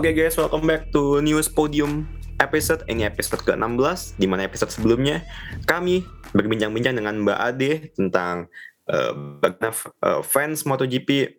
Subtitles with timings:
[0.00, 2.08] Oke guys, welcome back to News Podium
[2.40, 2.80] episode.
[2.88, 5.20] Ini episode ke-16, di mana episode sebelumnya
[5.68, 8.48] kami berbincang-bincang dengan Mbak Ade tentang
[8.88, 9.12] uh,
[9.44, 11.36] bagaimana uh, fans MotoGP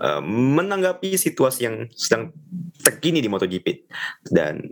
[0.00, 2.32] uh, menanggapi situasi yang sedang
[2.80, 3.84] terkini di MotoGP.
[4.24, 4.64] Dan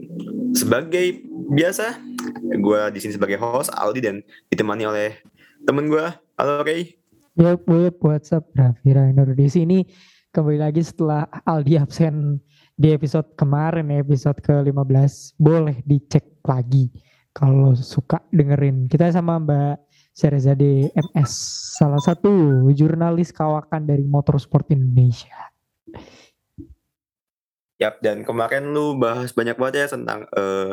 [0.57, 1.21] sebagai
[1.53, 1.93] biasa,
[2.41, 5.13] gue di sini sebagai host Aldi dan ditemani oleh
[5.69, 6.09] temen gue,
[6.41, 6.97] halo Ray.
[7.37, 8.97] Yup, yup, what's up, Raffi
[9.37, 9.85] di sini
[10.37, 12.41] kembali lagi setelah Aldi absen
[12.77, 16.93] di episode kemarin episode ke-15 boleh dicek lagi
[17.33, 19.77] kalau suka dengerin kita sama Mbak
[20.13, 21.33] Serizade MS
[21.81, 25.33] salah satu jurnalis kawakan dari Motorsport Indonesia
[27.77, 30.73] Yap, dan kemarin lu bahas banyak banget ya tentang uh,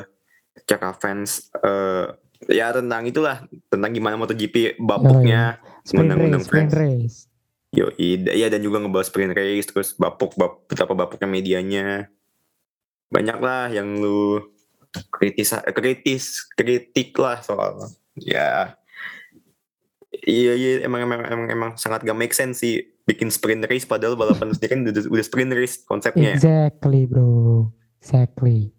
[0.64, 2.16] cakap fans uh,
[2.48, 5.60] ya tentang itulah tentang gimana MotoGP bapuknya
[5.92, 6.72] undang-undang fans.
[6.72, 7.33] Race.
[7.74, 12.06] Yo, iya dan juga ngebahas sprint race terus bapuk bap, betapa bapuknya medianya.
[13.10, 14.46] Banyak lah yang lu
[15.10, 17.82] kritis kritis kritik lah soal
[18.14, 18.78] ya.
[20.14, 24.14] Iya iya emang emang emang, emang sangat gak make sense sih bikin sprint race padahal
[24.14, 26.38] balapan sendiri kan udah, udah sprint race konsepnya.
[26.38, 27.74] Exactly bro.
[27.98, 28.70] Exactly.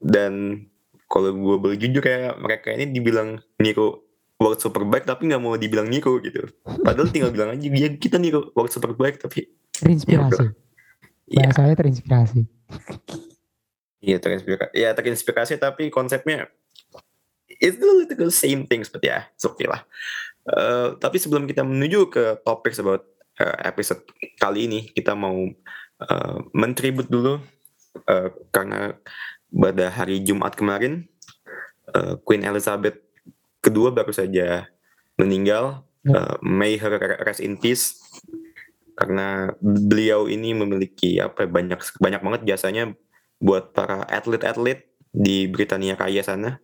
[0.00, 0.64] Dan
[1.12, 4.03] kalau gue boleh jujur kayak mereka ini dibilang Niko
[4.44, 6.44] World Superbike tapi nggak mau dibilang Niko gitu.
[6.84, 10.52] Padahal tinggal bilang aja ya kita Niko World Superbike tapi terinspirasi.
[11.32, 12.44] Ya, saya terinspirasi.
[14.04, 14.72] Iya terinspirasi.
[14.76, 16.52] Ya terinspirasi tapi konsepnya
[17.48, 19.24] itu the same thing seperti ya.
[19.40, 19.80] Okay lah.
[20.44, 23.08] Uh, tapi sebelum kita menuju ke topik about
[23.40, 24.04] uh, episode
[24.36, 25.32] kali ini kita mau
[26.04, 27.40] uh, mentribut dulu
[28.04, 28.92] uh, karena
[29.48, 31.08] pada hari Jumat kemarin
[31.96, 33.00] uh, Queen Elizabeth
[33.64, 34.68] kedua baru saja
[35.16, 35.88] meninggal.
[36.04, 37.96] Uh, may her rest in peace
[38.92, 42.92] karena beliau ini memiliki apa ya, banyak banyak banget jasanya
[43.40, 46.60] buat para atlet-atlet di Britania Raya sana.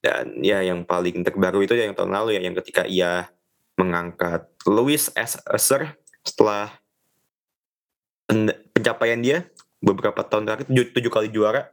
[0.00, 3.28] Dan ya yang paling terbaru itu yang tahun lalu ya yang ketika ia
[3.76, 5.36] mengangkat Louis S.
[5.60, 6.72] Sir setelah
[8.72, 9.38] pencapaian dia
[9.80, 11.68] beberapa tahun terakhir tujuh, tujuh kali juara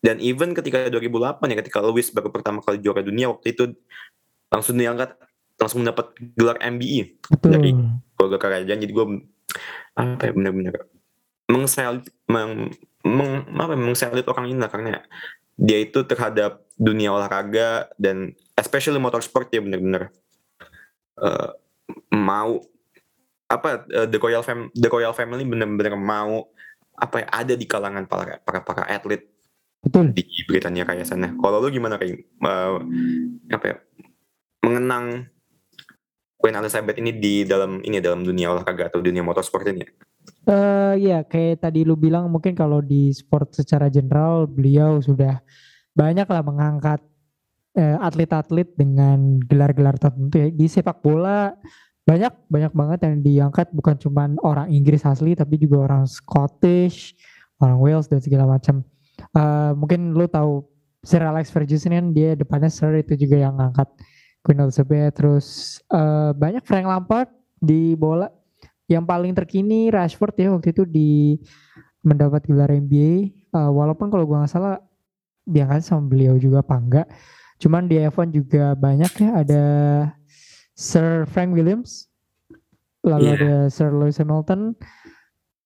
[0.00, 3.72] dan even ketika 2008 ya ketika Lewis baru pertama kali juara dunia waktu itu
[4.52, 5.16] langsung diangkat
[5.56, 7.50] langsung mendapat gelar MBE Betul.
[7.52, 7.70] dari
[8.16, 8.80] keluarga kerajaan.
[8.80, 9.06] Jadi gue
[9.96, 10.74] apa ya benar-benar
[11.46, 12.74] mengselit meng,
[13.06, 15.00] meng, apa ya, mengselit orang ini lah karena
[15.56, 20.12] dia itu terhadap dunia olahraga dan especially motorsport ya benar-benar
[21.22, 21.56] uh,
[22.12, 22.60] mau
[23.46, 26.50] apa uh, the royal fam the royal family benar-benar mau
[26.98, 29.24] apa ya ada di kalangan para para para atlet
[29.86, 30.10] Betul.
[30.18, 31.30] Di Britania kayak sana.
[31.38, 32.82] Kalau lu gimana kayak uh,
[33.54, 33.76] apa ya?
[34.66, 35.30] Mengenang
[36.34, 39.86] Queen Elizabeth ini di dalam ini dalam dunia olahraga atau dunia motorsport ini?
[40.50, 45.38] Uh, ya kayak tadi lu bilang mungkin kalau di sport secara general beliau sudah
[45.94, 46.98] banyak lah mengangkat
[47.78, 51.54] uh, atlet-atlet dengan gelar-gelar tertentu ya di sepak bola
[52.06, 57.14] banyak banyak banget yang diangkat bukan cuma orang Inggris asli tapi juga orang Scottish,
[57.58, 58.86] orang Wales dan segala macam
[59.36, 60.64] uh, mungkin lu tahu
[61.04, 63.86] Sir Alex Ferguson kan dia depannya Sir itu juga yang ngangkat
[64.42, 65.20] Queen Elizabeth.
[65.20, 67.28] Terus uh, banyak Frank Lampard
[67.60, 68.32] di bola.
[68.86, 71.34] Yang paling terkini Rashford ya waktu itu di
[72.06, 74.78] mendapat gelar NBA uh, walaupun kalau gua nggak salah
[75.42, 77.06] diangkat sama beliau juga apa enggak
[77.58, 79.64] cuman di F1 juga banyak ya ada
[80.78, 82.06] Sir Frank Williams
[83.02, 83.36] lalu yeah.
[83.38, 84.78] ada Sir Lewis Hamilton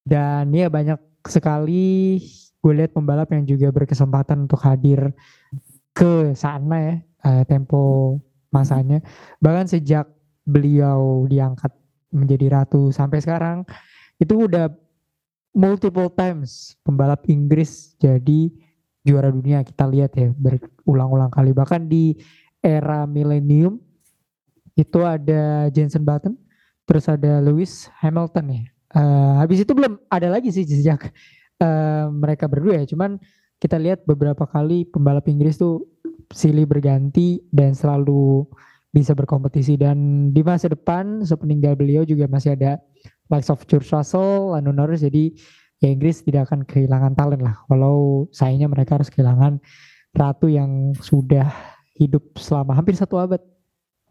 [0.08, 0.96] dan ya banyak
[1.28, 2.20] sekali
[2.60, 5.16] gue lihat pembalap yang juga berkesempatan untuk hadir
[5.96, 6.94] ke sana ya
[7.24, 8.16] uh, tempo
[8.52, 9.00] masanya.
[9.40, 10.06] Bahkan sejak
[10.44, 11.72] beliau diangkat
[12.10, 13.62] menjadi ratu sampai sekarang
[14.20, 14.68] itu udah
[15.56, 18.52] multiple times pembalap Inggris jadi
[19.02, 19.64] juara dunia.
[19.64, 21.56] Kita lihat ya berulang-ulang kali.
[21.56, 22.12] Bahkan di
[22.60, 23.80] era milenium
[24.76, 26.36] itu ada Jensen Button
[26.84, 28.62] terus ada Lewis Hamilton ya.
[28.90, 31.14] Uh, habis itu belum ada lagi sih sejak
[31.60, 32.84] uh, mereka berdua ya.
[32.88, 33.20] Cuman
[33.60, 35.84] kita lihat beberapa kali pembalap Inggris tuh
[36.32, 38.48] silih berganti dan selalu
[38.90, 39.78] bisa berkompetisi.
[39.78, 42.80] Dan di masa depan sepeninggal beliau juga masih ada
[43.30, 45.04] likes of George Russell, Lando Norris.
[45.04, 45.36] Jadi
[45.78, 47.62] ya Inggris tidak akan kehilangan talent lah.
[47.70, 49.62] Walau sayangnya mereka harus kehilangan
[50.10, 51.52] ratu yang sudah
[51.94, 53.40] hidup selama hampir satu abad.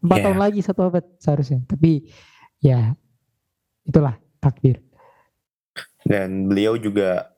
[0.00, 0.24] Empat yeah.
[0.24, 1.60] tahun lagi satu abad seharusnya.
[1.68, 2.08] Tapi
[2.62, 2.96] ya
[3.84, 4.80] itulah takdir.
[6.00, 7.29] Dan beliau juga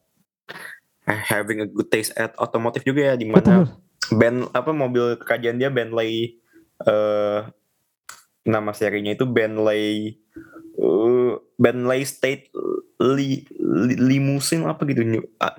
[1.06, 3.66] having a good taste at otomotif juga ya di mana
[4.14, 6.38] band apa mobil kerajaan dia Bentley
[6.86, 7.46] uh,
[8.42, 10.18] nama serinya itu Bentley
[10.78, 12.50] uh, Bentley State
[13.02, 15.54] li, li, limusin apa gitu New- ah,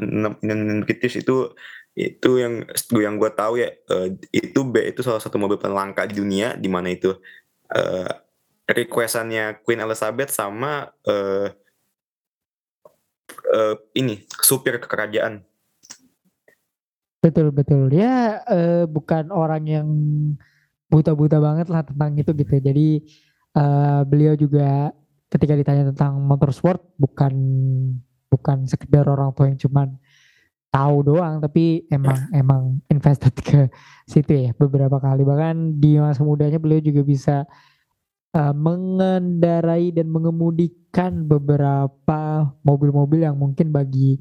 [0.84, 1.52] British itu
[1.94, 2.66] itu yang
[2.98, 6.58] yang gue tahu ya eh, itu B itu salah satu mobil paling langka di dunia
[6.58, 7.14] di mana itu
[7.70, 8.12] eh,
[8.66, 11.54] requestannya Queen Elizabeth sama eh,
[13.30, 15.44] eh, ini supir kerajaan
[17.24, 17.88] Betul betul.
[17.96, 19.88] Ya eh, bukan orang yang
[20.92, 22.60] buta-buta banget lah tentang itu gitu.
[22.60, 23.00] Jadi
[23.56, 24.92] eh, beliau juga
[25.32, 27.34] ketika ditanya tentang motorsport bukan
[28.28, 29.88] bukan sekedar orang tua yang cuman
[30.68, 32.62] tahu doang tapi emang emang
[32.92, 33.72] invested ke
[34.06, 37.36] situ ya beberapa kali bahkan di masa mudanya beliau juga bisa
[38.34, 44.20] eh, mengendarai dan mengemudikan beberapa mobil-mobil yang mungkin bagi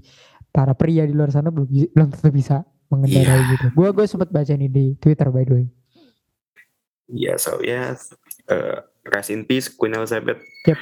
[0.53, 2.63] para pria di luar sana belum belum tentu bisa
[2.93, 3.67] mengendarai gitu.
[3.73, 5.67] Gua gue sempat baca nih di Twitter by the way.
[7.13, 7.93] ya so ya
[8.49, 10.79] eh, rest in peace Queen Elizabeth Yep.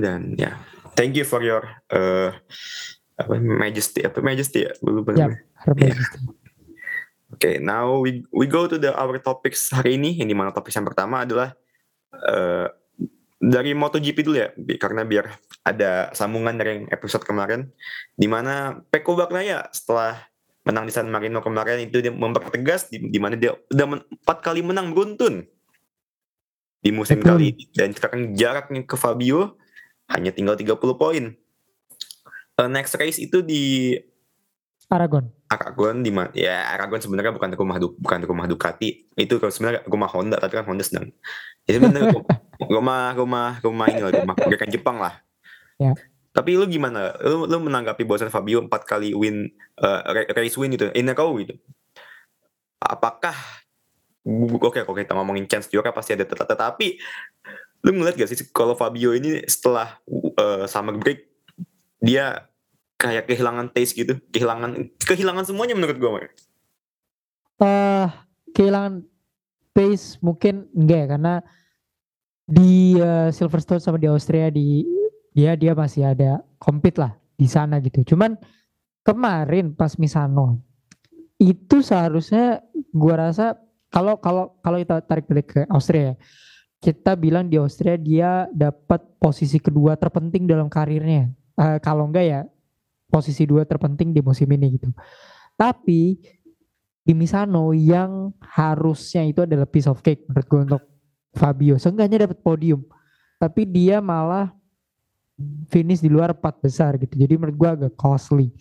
[0.00, 0.56] dan ya
[0.96, 1.60] thank you for your
[1.92, 2.32] eh,
[3.18, 5.28] apa majesty apa majesty ya lupa Yep.
[5.58, 5.92] Her Iya.
[7.28, 10.16] Oke, now we we go to the our topics hari ini.
[10.16, 11.52] Yang di mana topik yang pertama adalah
[12.26, 12.68] eh
[13.38, 15.30] dari MotoGP dulu ya, bi- karena biar
[15.62, 17.70] ada sambungan dari episode kemarin,
[18.18, 20.18] di mana Peko Bagnaia setelah
[20.66, 24.60] menang di San Marino kemarin itu dia mempertegas di, di mana dia udah empat kali
[24.60, 25.46] menang beruntun
[26.82, 27.30] di musim Betul.
[27.30, 29.56] kali ini dan sekarang jaraknya ke Fabio
[30.12, 31.24] hanya tinggal 30 poin.
[32.58, 33.94] Eh, next race itu di
[34.88, 35.28] Aragon.
[35.48, 39.08] Aragon di mana ya Aragon sebenarnya bukan rumah Du- bukan rumah Ducati.
[39.16, 41.12] Itu kalau sebenarnya rumah Honda tapi kan Honda sedang
[41.68, 42.28] ya sebenarnya ru-
[42.68, 45.20] rumah rumah rumah ini lah rumah rekan Jepang lah.
[45.78, 45.94] Ya.
[46.34, 47.14] tapi lu gimana?
[47.22, 51.34] Lu, lu menanggapi bahwasan Fabio empat kali win ra- race win itu in a row
[51.38, 51.54] gitu.
[52.78, 53.34] Apakah
[54.58, 57.00] oke kalau kita ngomongin chance juara pasti ada tet- tetapi
[57.82, 59.98] lu ngeliat gak sih kalau Fabio ini setelah
[60.34, 61.26] eh, summer break
[61.98, 62.46] dia
[62.98, 66.10] kayak kehilangan taste gitu kehilangan kehilangan semuanya menurut gue
[67.62, 68.08] eh
[68.52, 69.06] kehilangan
[69.78, 71.34] pace mungkin enggak ya karena
[72.48, 74.82] di eh, Silverstone sama di Austria di
[75.36, 78.02] dia dia masih ada compete lah di sana gitu.
[78.02, 78.34] Cuman
[79.06, 80.58] kemarin pas Misano
[81.38, 83.54] itu seharusnya gua rasa
[83.94, 86.14] kalau kalau kalau kita tarik balik ke Austria ya,
[86.82, 91.30] kita bilang di Austria dia dapat posisi kedua terpenting dalam karirnya.
[91.54, 92.40] Eh, kalau enggak ya
[93.08, 94.92] posisi dua terpenting di musim ini gitu.
[95.58, 96.20] Tapi
[97.02, 100.82] di Misano yang harusnya itu adalah piece of cake menurut gue untuk
[101.32, 101.74] Fabio.
[101.80, 102.84] Seenggaknya dapat podium.
[103.40, 104.52] Tapi dia malah
[105.72, 107.16] finish di luar empat besar gitu.
[107.16, 108.52] Jadi menurut gue agak costly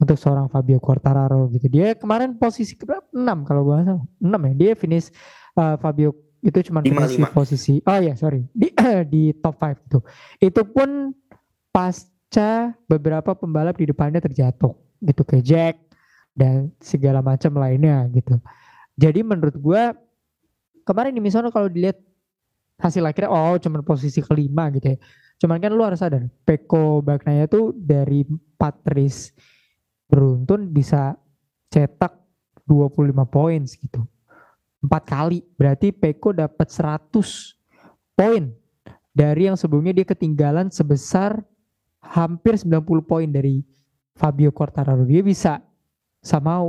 [0.00, 1.70] untuk seorang Fabio Quartararo gitu.
[1.70, 3.14] Dia kemarin posisi ke 6
[3.46, 4.04] kalau gue salah.
[4.18, 4.52] 6 ya.
[4.58, 5.06] Dia finish
[5.54, 8.66] uh, Fabio itu cuma finish di posisi oh ya sorry di
[9.12, 9.98] di top 5 itu.
[10.42, 11.14] Itu pun
[12.88, 15.76] beberapa pembalap di depannya terjatuh gitu ke Jack
[16.32, 18.40] dan segala macam lainnya gitu.
[18.96, 19.92] Jadi menurut gua
[20.88, 22.00] kemarin di Misono kalau dilihat
[22.80, 24.98] hasil akhirnya oh cuman posisi kelima gitu ya.
[25.42, 29.34] Cuman kan lu harus sadar Peko Bagnaia tuh dari 4 race
[30.06, 31.18] beruntun bisa
[31.72, 32.14] cetak
[32.64, 34.06] 25 poin gitu.
[34.82, 37.10] Empat kali berarti Peko dapat 100
[38.14, 38.54] poin
[39.12, 41.42] dari yang sebelumnya dia ketinggalan sebesar
[42.02, 43.62] hampir 90 poin dari
[44.18, 45.06] Fabio Quartararo.
[45.06, 45.62] Dia bisa
[46.22, 46.60] sama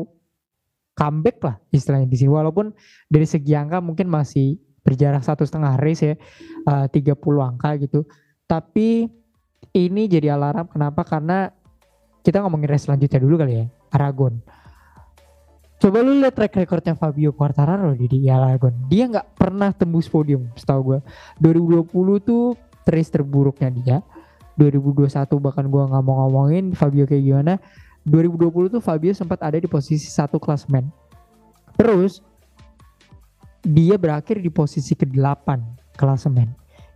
[0.94, 2.32] comeback lah istilahnya di sini.
[2.32, 2.72] Walaupun
[3.10, 6.16] dari segi angka mungkin masih berjarak satu setengah race ya
[6.70, 8.06] eh, 30 angka gitu.
[8.46, 9.10] Tapi
[9.74, 10.70] ini jadi alarm.
[10.70, 11.02] Kenapa?
[11.04, 11.50] Karena
[12.24, 14.40] kita ngomongin race selanjutnya dulu kali ya Aragon.
[15.84, 18.72] Coba lu lihat track recordnya Fabio Quartararo di, di Aragon.
[18.88, 21.00] Dia nggak pernah tembus podium setahu gue
[21.44, 22.56] 2020 tuh
[22.88, 23.98] race terburuknya dia
[24.58, 25.10] 2021
[25.42, 27.54] bahkan gua nggak mau ngomongin Fabio kayak gimana
[28.04, 30.92] 2020 tuh Fabio sempat ada di posisi satu klasmen.
[31.80, 32.20] Terus
[33.64, 35.48] dia berakhir di posisi ke-8
[35.96, 36.52] klasemen.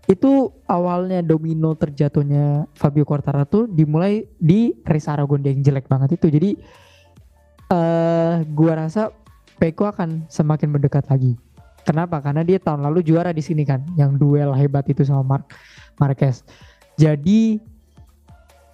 [0.07, 6.27] Itu awalnya domino terjatuhnya Fabio Quartararo dimulai di race Aragon yang jelek banget itu.
[6.27, 6.49] Jadi
[7.71, 9.11] eh gua rasa
[9.57, 11.33] Peko akan semakin mendekat lagi.
[11.81, 12.19] Kenapa?
[12.19, 15.55] Karena dia tahun lalu juara di sini kan, yang duel hebat itu sama Mark
[15.97, 16.43] Marquez.
[16.97, 17.61] Jadi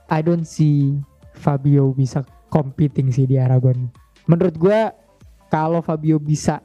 [0.08, 0.96] I don't see
[1.36, 3.92] Fabio bisa competing sih di Aragon.
[4.30, 4.96] Menurut gua
[5.52, 6.64] kalau Fabio bisa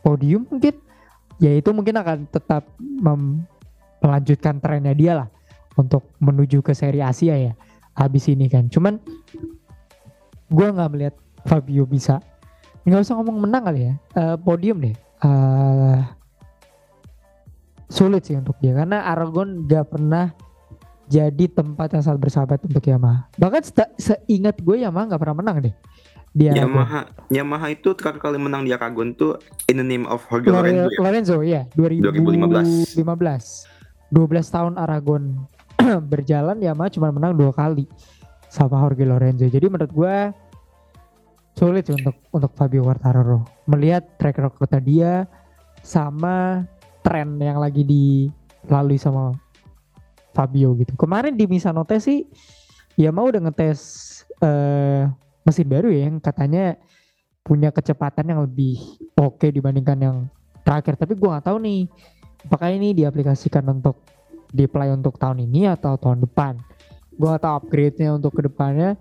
[0.00, 0.74] podium mungkin
[1.38, 2.66] ya itu mungkin akan tetap
[4.02, 5.28] melanjutkan trennya dia lah
[5.76, 7.52] untuk menuju ke seri Asia ya
[7.92, 8.72] habis ini kan.
[8.72, 8.96] Cuman
[10.48, 12.22] gua nggak melihat Fabio bisa
[12.82, 14.96] nggak usah ngomong menang kali ya Eh, podium deh.
[15.22, 15.98] Eh,
[17.92, 20.32] sulit sih untuk dia karena Aragon gak pernah
[21.06, 23.28] jadi tempat yang sangat bersahabat untuk Yamaha.
[23.36, 25.74] Bahkan se- seingat gue Yamaha nggak pernah menang deh.
[26.32, 29.36] Dia Yamaha Yamaha itu terakhir kali menang di Aragon tuh
[29.68, 31.00] in the name of Jorge Lore- Lorenzo ya.
[31.04, 33.68] Lorenzo ya 2015 2015.
[34.08, 35.22] 12 tahun Aragon
[36.12, 37.84] berjalan Yamaha cuma menang dua kali
[38.48, 40.16] sama Jorge Lorenzo jadi menurut gue
[41.52, 45.12] sulit untuk untuk Fabio Quartararo melihat track recordnya dia
[45.84, 46.64] sama
[47.02, 49.34] tren yang lagi dilalui sama
[50.32, 50.96] Fabio gitu.
[50.96, 52.24] Kemarin di Misanote sih
[52.96, 53.80] Yamaha udah ngetes
[54.40, 55.04] eh,
[55.44, 56.78] mesin baru ya yang katanya
[57.42, 58.78] punya kecepatan yang lebih
[59.18, 60.16] oke dibandingkan yang
[60.62, 60.96] terakhir.
[60.96, 61.80] Tapi gua nggak tahu nih
[62.48, 64.00] apakah ini diaplikasikan untuk
[64.52, 66.56] di play untuk tahun ini atau tahun depan?
[67.18, 68.96] Gua nggak tahu upgrade-nya untuk ke depannya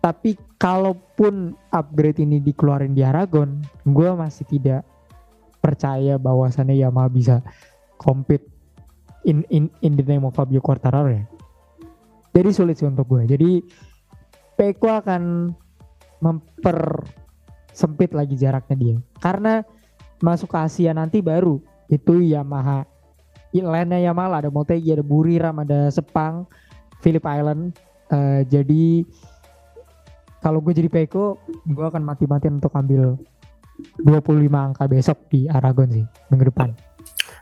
[0.00, 4.82] tapi kalaupun upgrade ini dikeluarin di Aragon gua masih tidak
[5.64, 7.36] percaya bahwasannya Yamaha bisa
[7.96, 8.44] compete
[9.24, 11.24] in in in the name of Fabio Quartararo ya?
[12.36, 13.24] Jadi sulit sih untuk gue.
[13.24, 13.64] Jadi
[14.60, 15.54] Peko akan
[16.20, 17.00] memper
[17.72, 18.96] sempit lagi jaraknya dia.
[19.18, 19.64] Karena
[20.20, 22.84] masuk ke Asia nanti baru itu Yamaha.
[23.54, 26.44] Lainnya Yamaha lah, ada Motegi ada Buriram ada Sepang
[27.00, 27.78] Phillip Island.
[28.10, 29.06] Eh, jadi
[30.42, 33.16] kalau gue jadi Peko gue akan mati-matian untuk ambil
[34.00, 36.70] 25 angka besok di Aragon sih minggu depan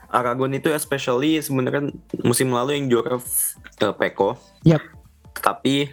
[0.09, 1.89] Aragon itu especially sebenarnya
[2.21, 4.37] musim lalu yang juara uh, Peko.
[4.61, 4.85] Yap.
[5.33, 5.89] Tapi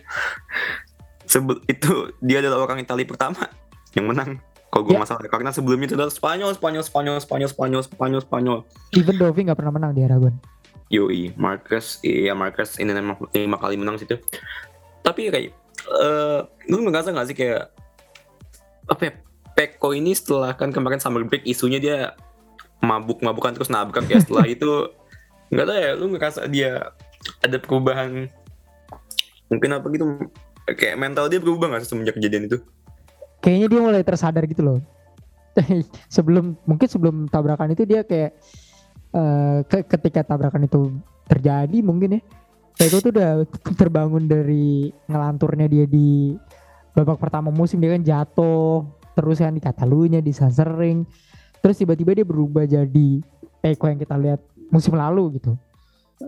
[1.25, 3.49] sebel itu dia adalah orang Italia pertama
[3.97, 4.37] yang menang.
[4.69, 5.03] Kalau gue Ya.
[5.03, 8.59] masalah karena sebelumnya itu adalah Spanyol, Spanyol, Spanyol, Spanyol, Spanyol, Spanyol, Spanyol.
[8.93, 10.37] even Dovi nggak pernah menang di Aragon
[10.91, 14.19] Yoi, Marcus, iya Marcus ini memang lima kali menang situ.
[15.01, 15.55] Tapi kayak,
[15.87, 17.71] eh lu ngerasa gak sih kayak
[18.85, 19.13] apa ya?
[19.61, 21.97] Peko ini setelah kan kemarin summer break isunya dia
[22.81, 24.25] mabuk-mabukan terus nabrak ya.
[24.25, 24.89] Setelah itu
[25.53, 26.89] nggak tahu ya lu ngerasa dia
[27.45, 28.25] ada perubahan
[29.53, 30.05] mungkin apa gitu
[30.65, 32.57] kayak mental dia berubah gak sih semenjak kejadian itu?
[33.45, 34.81] Kayaknya dia mulai tersadar gitu loh.
[36.15, 38.33] Sebelum mungkin sebelum tabrakan itu dia kayak
[39.13, 40.89] eh, ke- ketika tabrakan itu
[41.29, 42.23] terjadi mungkin ya
[42.81, 43.45] Peko tuh udah
[43.77, 46.33] terbangun dari ngelanturnya dia di
[46.97, 48.89] babak pertama musim dia kan jatuh
[49.21, 51.05] terus kan di Katalunya di Sansering
[51.61, 53.11] terus tiba-tiba dia berubah jadi
[53.61, 54.41] Peko yang kita lihat
[54.73, 55.55] musim lalu gitu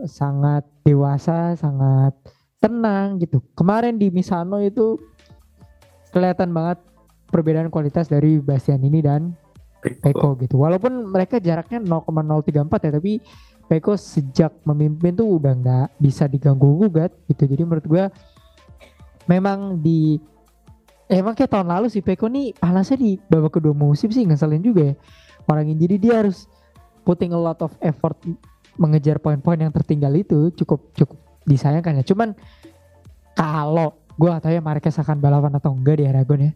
[0.05, 2.13] sangat dewasa sangat
[2.61, 5.01] tenang gitu kemarin di Misano itu
[6.13, 6.79] kelihatan banget
[7.33, 9.33] perbedaan kualitas dari Bastian ini dan
[9.83, 10.63] Peko gitu.
[10.63, 13.13] Walaupun mereka jaraknya 0,034 ya, tapi
[13.67, 17.49] Peko sejak memimpin tuh udah nggak bisa diganggu gugat gitu.
[17.51, 18.05] Jadi menurut gua
[19.27, 20.21] memang di
[21.11, 24.93] emang kayak tahun lalu sih Peko nih panasnya di babak kedua musim sih ngeselin juga
[24.93, 24.95] ya.
[25.51, 26.47] Orang ini jadi dia harus
[27.03, 28.15] putting a lot of effort
[28.79, 32.05] mengejar poin-poin yang tertinggal itu cukup cukup disayangkan ya.
[32.07, 32.33] Cuman
[33.35, 36.53] kalau gua nggak tahu ya Marquez akan balapan atau enggak di Aragon ya.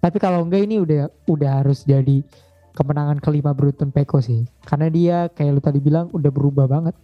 [0.00, 2.24] Tapi kalau enggak ini udah udah harus jadi
[2.72, 4.48] kemenangan kelima beruntun Peko sih.
[4.64, 6.96] Karena dia kayak lu tadi bilang udah berubah banget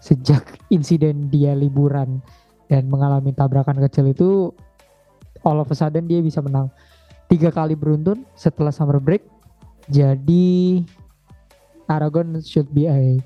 [0.00, 2.24] sejak insiden dia liburan
[2.72, 4.54] dan mengalami tabrakan kecil itu
[5.44, 6.68] all of a sudden dia bisa menang
[7.30, 9.22] tiga kali beruntun setelah summer break.
[9.90, 10.82] Jadi
[11.90, 13.18] Aragon should be a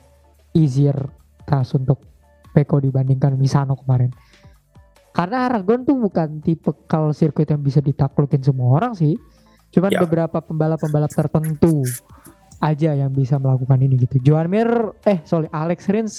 [0.56, 0.97] easier
[1.44, 2.00] task untuk
[2.54, 4.14] Peko dibandingkan Misano kemarin.
[5.14, 9.14] Karena Aragon tuh bukan tipe kalau sirkuit yang bisa ditaklukin semua orang sih.
[9.75, 10.00] Cuman Ya.
[10.02, 11.83] beberapa pembalap-pembalap tertentu
[12.62, 14.23] aja yang bisa melakukan ini gitu.
[14.23, 16.14] Joan Mir, eh sorry Alex Rins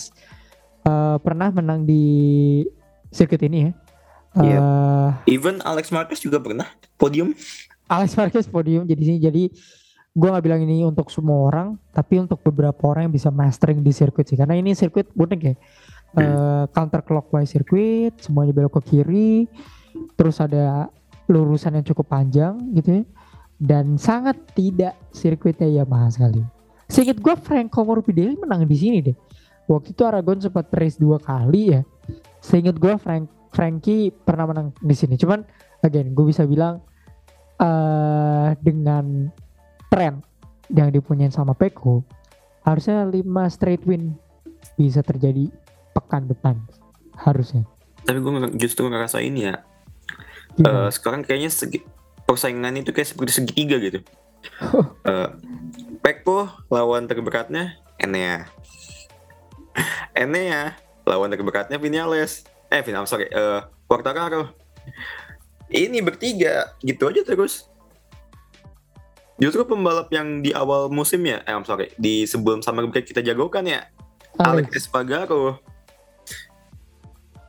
[0.86, 2.04] eh, pernah menang di
[3.10, 3.72] sirkuit ini ya.
[4.36, 4.60] Iya.
[4.60, 6.68] Eh, even Alex Marquez juga pernah
[7.00, 7.32] podium.
[7.88, 9.44] Alex Marquez podium jadi sini jadi
[10.16, 13.92] gue nggak bilang ini untuk semua orang tapi untuk beberapa orang yang bisa mastering di
[13.96, 14.36] sirkuit sih.
[14.40, 15.56] Karena ini sirkuit unik ya.
[16.16, 19.52] Eh, counter clockwise sirkuit semuanya belok ke kiri
[20.16, 20.88] terus ada
[21.28, 23.04] lurusan yang cukup panjang gitu ya.
[23.56, 26.44] Dan sangat tidak sirkuitnya Yamaha sekali.
[26.92, 29.18] Seinget gue Franco Morbidelli menang di sini deh.
[29.66, 31.82] Waktu itu Aragon sempat race dua kali ya.
[32.44, 35.42] Seinget gue Frank Frankie pernah menang di sini cuman
[35.82, 36.84] again gue bisa bilang
[37.56, 39.32] eh dengan
[39.88, 40.20] tren
[40.76, 42.04] yang dipunyain sama Peko
[42.68, 44.12] harusnya 5 straight win
[44.76, 45.48] bisa terjadi
[45.96, 46.60] pekan depan
[47.16, 47.64] harusnya
[48.06, 48.32] tapi gue
[48.62, 49.66] justru ngerasa ini ya?
[50.62, 51.82] Eh, sekarang kayaknya segi,
[52.24, 54.00] persaingan itu kayak seperti segitiga gitu.
[55.06, 55.30] Eh,
[56.06, 58.46] Peko lawan terberatnya Enea.
[60.14, 62.46] Enea lawan terberatnya Vinales.
[62.76, 64.52] Eh, Vinales sorry, eh Quartararo.
[65.72, 67.72] Ini bertiga gitu aja terus.
[69.40, 73.20] Justru pembalap yang di awal musim ya, eh I'm sorry, di sebelum summer break kita
[73.20, 73.88] jagokan ya,
[74.40, 75.60] Alex Alex Espargaro.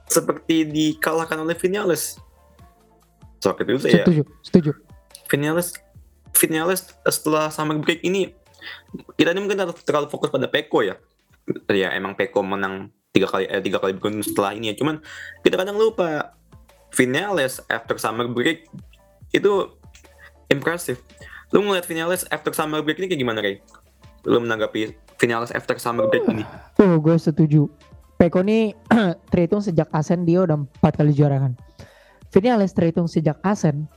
[0.07, 2.23] seperti dikalahkan oleh Vinales.
[3.43, 4.07] Sakit itu ya.
[4.07, 4.71] Setuju, setuju.
[5.27, 5.75] Vinales
[6.39, 8.31] Vinales setelah summer break ini
[9.19, 10.95] kita ini mungkin terlalu fokus pada Peko ya.
[11.69, 14.75] Ya emang Peko menang tiga kali eh, tiga kali beruntun setelah ini ya.
[14.77, 15.01] Cuman
[15.41, 16.37] kita kadang lupa
[16.93, 18.69] Vinales after summer break
[19.33, 19.53] itu
[20.53, 21.01] impresif.
[21.57, 23.65] Lu ngeliat Vinales after summer break ini kayak gimana Ray?
[24.29, 26.45] Lu menanggapi Vinales after summer break ini?
[26.77, 27.65] Oh, gue setuju.
[28.17, 28.73] Peko ini
[29.33, 31.53] terhitung sejak Asen dia udah empat kali juara kan.
[32.33, 33.89] Vinales terhitung sejak Asen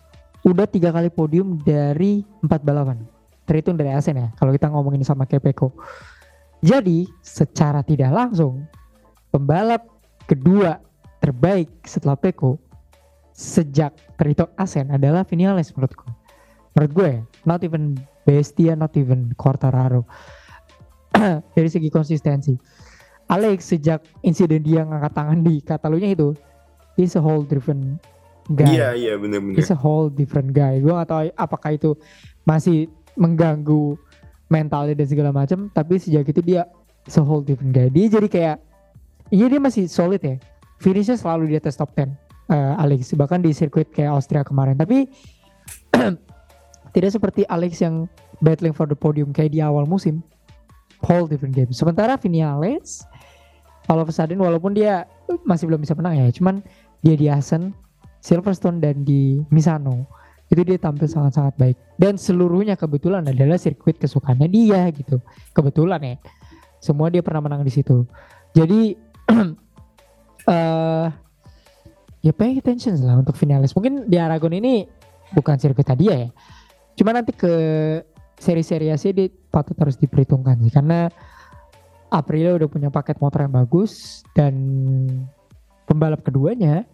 [0.47, 3.03] udah tiga kali podium dari empat balapan.
[3.43, 4.27] Terhitung dari Asen ya.
[4.39, 5.71] Kalau kita ngomongin sama kayak Peko.
[6.59, 8.67] Jadi secara tidak langsung
[9.29, 9.85] pembalap
[10.25, 10.81] kedua
[11.19, 12.57] terbaik setelah Peko
[13.33, 16.07] sejak terhitung Asen adalah Vinales menurutku.
[16.75, 17.11] Menurut gue,
[17.47, 17.95] not even
[18.27, 20.05] Bestia, not even Quartararo.
[21.55, 22.53] dari segi konsistensi.
[23.29, 26.33] Alex sejak insiden dia ngangkat tangan di Catalunya itu,
[26.97, 28.01] he's a whole different
[28.49, 28.73] guy.
[28.73, 29.57] Iya iya benar-benar.
[29.57, 30.81] He's a whole different guy.
[30.81, 31.93] Gue gak tahu apakah itu
[32.45, 33.93] masih mengganggu
[34.49, 35.69] mentalnya dan segala macam.
[35.69, 36.65] Tapi sejak itu dia
[37.05, 37.87] is a whole different guy.
[37.93, 38.57] Dia jadi kayak,
[39.29, 40.35] iya dia masih solid ya.
[40.79, 42.07] Finishnya selalu di atas top 10
[42.49, 43.11] uh, Alex.
[43.13, 44.75] Bahkan di sirkuit kayak Austria kemarin.
[44.79, 45.09] Tapi
[46.95, 48.07] tidak seperti Alex yang
[48.39, 50.23] battling for the podium kayak di awal musim.
[50.99, 51.71] Whole different game.
[51.71, 53.07] Sementara Vinales,
[53.87, 55.07] all of a sudden walaupun dia
[55.47, 56.59] masih belum bisa menang ya, cuman
[56.99, 57.71] dia di Asen,
[58.19, 60.19] Silverstone dan di Misano
[60.49, 65.21] itu dia tampil sangat-sangat baik dan seluruhnya kebetulan adalah sirkuit kesukaannya dia gitu
[65.53, 66.15] kebetulan ya
[66.81, 68.09] semua dia pernah menang di situ
[68.57, 68.97] jadi
[69.29, 71.07] uh,
[72.25, 73.71] ya pay attention lah untuk finalis.
[73.77, 74.85] Mungkin di Aragon ini
[75.31, 76.27] bukan sirkuit tadi ya.
[76.97, 77.53] Cuma nanti ke
[78.39, 80.73] seri-seri Asia dia patut harus diperhitungkan sih.
[80.73, 81.07] Karena
[82.09, 84.55] Aprilia udah punya paket motor yang bagus dan
[85.85, 86.85] pembalap keduanya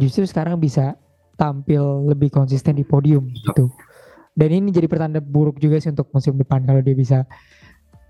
[0.00, 0.96] justru sekarang bisa
[1.36, 3.68] tampil lebih konsisten di podium gitu.
[4.36, 7.24] Dan ini jadi pertanda buruk juga sih untuk musim depan kalau dia bisa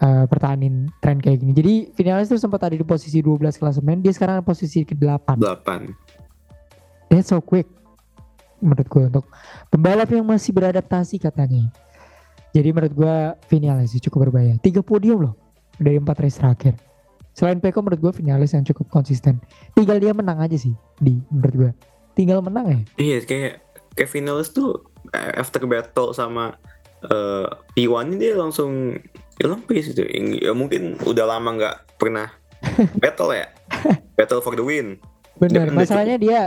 [0.02, 1.52] uh, pertahanin tren kayak gini.
[1.52, 5.38] Jadi finalis itu sempat ada di posisi 12 klasemen, dia sekarang posisi ke-8.
[5.40, 7.12] 8.
[7.12, 7.70] That's so quick
[8.60, 9.26] menurut gue untuk
[9.68, 11.68] pembalap yang masih beradaptasi katanya.
[12.56, 13.14] Jadi menurut gue
[13.52, 14.56] Vinales sih cukup berbahaya.
[14.64, 15.34] Tiga podium loh
[15.76, 16.74] dari empat race terakhir.
[17.36, 19.36] Selain Peko menurut gue Vinales yang cukup konsisten.
[19.76, 21.70] Tinggal dia menang aja sih di menurut gue.
[22.16, 22.80] Tinggal menang ya.
[22.96, 23.52] Iya kayak
[23.92, 26.56] kayak Vinales tuh eh, after battle sama
[27.04, 28.96] uh, P1 ini dia langsung
[29.40, 30.02] hilang pace itu.
[30.40, 32.32] Ya mungkin udah lama nggak pernah
[33.02, 33.48] battle ya.
[34.16, 34.96] battle for the win.
[35.36, 36.40] Bener, masalahnya dia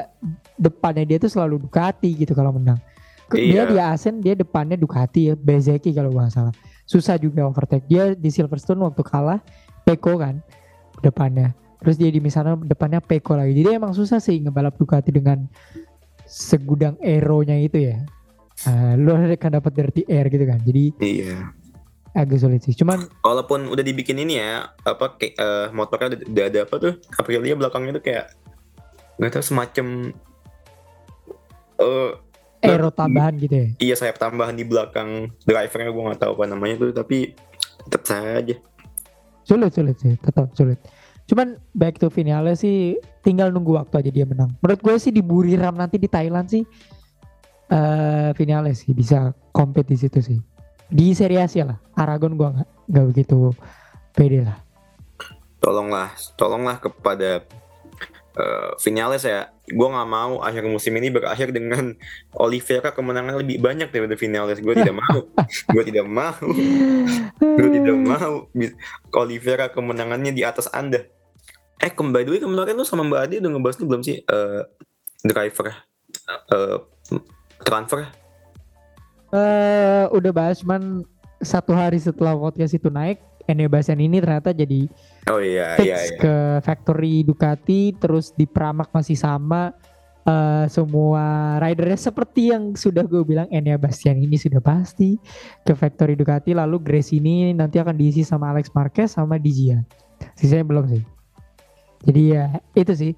[0.58, 2.82] depannya dia tuh selalu Ducati gitu kalau menang.
[3.30, 3.70] Dia iya.
[3.70, 6.54] di Asen dia depannya Ducati ya, Bezeki kalau gak salah.
[6.90, 7.86] Susah juga overtake.
[7.86, 9.38] Dia di Silverstone waktu kalah
[9.86, 10.42] Peko kan
[11.06, 11.54] depannya.
[11.86, 13.54] Terus dia di misalnya depannya Peko lagi.
[13.54, 15.46] Jadi emang susah sih ngebalap Ducati dengan
[16.26, 18.02] segudang aeronya itu ya.
[18.66, 20.58] Uh, lu kan dapat dirty air gitu kan.
[20.66, 21.54] Jadi iya.
[22.16, 22.74] Agak sulit sih.
[22.74, 26.94] Cuman walaupun udah dibikin ini ya, apa kayak uh, motornya udah, udah ada apa tuh?
[27.18, 28.26] Aprilia belakangnya tuh kayak
[29.20, 29.86] nggak tahu semacam
[31.80, 32.12] uh,
[32.64, 33.68] aero tambahan gitu ya.
[33.80, 37.36] Iya, sayap tambahan di belakang drivernya gue nggak tahu apa namanya tuh, tapi
[37.88, 38.56] tetap saja
[39.50, 40.78] Sulit sulit sih, tetap sulit.
[41.26, 44.54] Cuman back to finale sih tinggal nunggu waktu aja dia menang.
[44.62, 46.62] Menurut gue sih di Buriram nanti di Thailand sih
[47.74, 50.40] uh, finale sih bisa compete di situ sih.
[50.90, 51.78] Di seri Asia lah.
[51.94, 53.54] Aragon gue nggak nggak begitu
[54.18, 54.58] pede lah.
[55.62, 57.46] Tolonglah, tolonglah kepada
[58.40, 61.94] uh, Vinales ya gue nggak mau akhir musim ini berakhir dengan
[62.34, 65.20] Oliveira kemenangan lebih banyak daripada Vinales gue tidak mau.
[65.74, 66.46] Gue tidak mau.
[67.38, 68.50] Gue tidak mau
[69.14, 71.06] Oliveira kemenangannya di atas anda.
[71.80, 74.62] Eh kembali dulu kemarin lu sama Mbak Adi udah ngebahas nih belum sih uh,
[75.24, 75.68] driver
[76.52, 76.78] uh,
[77.64, 78.10] transfer
[79.34, 81.04] uh, udah bahas cuman
[81.40, 84.86] satu hari setelah podcast itu naik Enya Bastian ini ternyata jadi
[85.34, 86.18] oh iya iya, iya.
[86.22, 89.74] ke factory Ducati terus di Pramak masih sama.
[90.30, 95.18] Uh, semua ridernya seperti yang sudah gue bilang Enya Bastian ini sudah pasti
[95.66, 96.54] ke factory Ducati.
[96.54, 99.82] Lalu Grace ini nanti akan diisi sama Alex Marquez sama Digia
[100.38, 101.04] sisanya belum sih.
[102.06, 102.46] Jadi ya
[102.78, 103.12] itu sih.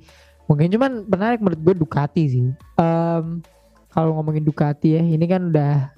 [0.48, 2.48] Mungkin cuman menarik menurut gue Ducati sih.
[2.80, 3.44] Um,
[3.92, 5.92] kalau ngomongin Ducati ya ini kan udah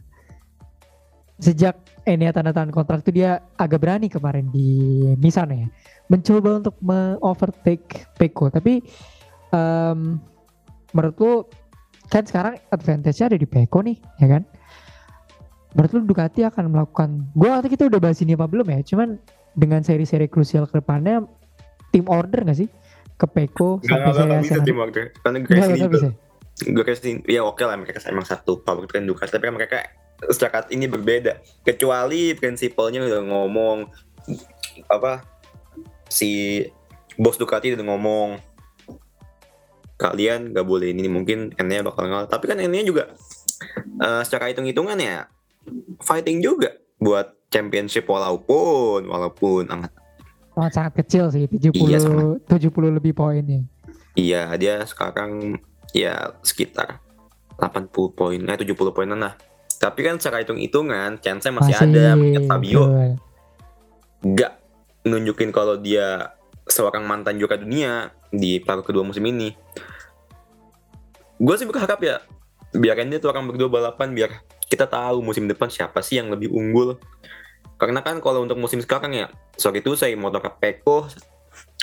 [1.41, 5.67] sejak Enia tanda tangan kontrak itu dia agak berani kemarin di Nissan ya.
[6.11, 8.83] Mencoba untuk me-overtake Peko tapi
[9.55, 10.19] um,
[10.91, 11.33] menurut lu
[12.11, 14.43] kan sekarang advantage-nya ada di Peko nih ya kan?
[15.73, 19.15] Menurut lu Ducati akan melakukan gue waktu kita udah bahas ini apa belum ya cuman
[19.55, 21.23] dengan seri-seri krusial ke depannya
[21.95, 22.69] tim order gak sih?
[23.15, 25.07] Ke Peko Gak, sampai gak, saya gak bisa teamwork tuh.
[25.23, 26.09] Karena Gresini nggak bisa.
[26.67, 29.79] Gresini ya oke lah mereka emang satu power kan Ducati tapi kan mereka
[30.31, 33.77] secara ini berbeda kecuali prinsipalnya udah ngomong
[34.87, 35.23] apa
[36.07, 36.63] si
[37.19, 38.39] bos Ducati udah ngomong
[39.97, 43.13] kalian gak boleh ini mungkin Enya bakal ngalah tapi kan Enya juga
[44.01, 45.27] eh, secara hitung-hitungan ya
[46.03, 49.91] fighting juga buat championship walaupun walaupun sangat
[50.53, 52.45] sangat sangat kecil sih 70 Iya, sangat.
[52.69, 53.65] 70 lebih poinnya
[54.13, 55.57] Iya, dia sekarang
[55.89, 57.01] ya sekitar
[57.57, 59.33] 80 poin, eh 70 poinan lah.
[59.81, 62.13] Tapi kan secara hitung-hitungan, chance masih, ada.
[62.17, 62.83] Mengingat Fabio
[64.23, 64.51] nggak
[65.03, 66.31] nunjukin kalau dia
[66.63, 69.51] seorang mantan juara dunia di paruh kedua musim ini.
[71.43, 72.23] Gue sih berharap ya,
[72.71, 74.31] biarin dia tuh orang berdua balapan biar
[74.71, 76.95] kita tahu musim depan siapa sih yang lebih unggul.
[77.75, 79.27] Karena kan kalau untuk musim sekarang ya,
[79.59, 81.11] sorry itu saya motor Peko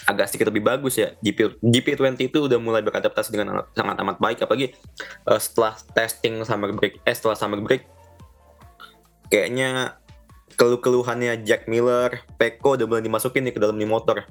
[0.09, 1.15] agak sedikit lebih bagus ya.
[1.21, 4.73] GP GP20 itu udah mulai beradaptasi dengan sangat amat baik apalagi
[5.05, 7.85] eh, setelah testing summer break eh setelah summer break
[9.31, 9.95] kayaknya
[10.59, 14.27] keluh-keluhannya Jack Miller, Peko udah mulai dimasukin nih ke dalam nih motor.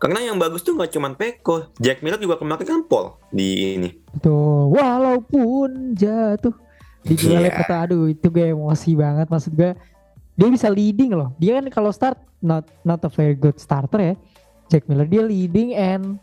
[0.00, 3.90] Karena yang bagus tuh nggak cuma Peko, Jack Miller juga kemarin kan Paul di ini.
[4.22, 6.54] Tuh, walaupun jatuh
[7.06, 7.50] di dua Iya.
[7.54, 9.78] kata aduh itu gue emosi banget maksud gue
[10.34, 14.14] dia bisa leading loh dia kan kalau start not not a very good starter ya
[14.66, 16.18] Jack Miller dia leading and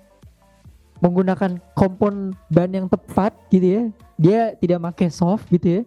[1.00, 3.84] menggunakan kompon ban yang tepat gitu ya
[4.16, 5.82] dia tidak pakai soft gitu ya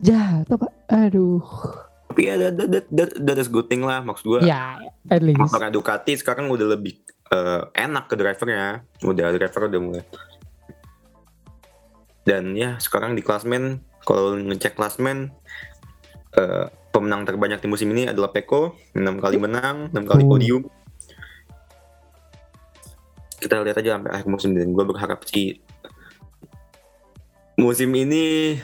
[0.00, 1.44] jatuh pak aduh
[2.06, 4.40] Tapi ya that, that, that, that, that is good thing lah maksud gue.
[4.48, 4.80] ya
[5.12, 6.96] at least Motor Ducati sekarang udah lebih
[7.28, 10.04] eh, enak ke drivernya, udah driver udah mulai.
[12.24, 15.28] Dan ya sekarang di klasmen kalau ngecek klasmen
[16.34, 20.30] eh, pemenang terbanyak di musim ini adalah Peko, 6 kali menang, 6 kali Oh.
[20.32, 20.62] podium.
[23.36, 25.60] Kita lihat aja sampai akhir musim dan gue berharap sih
[27.56, 28.56] musim ini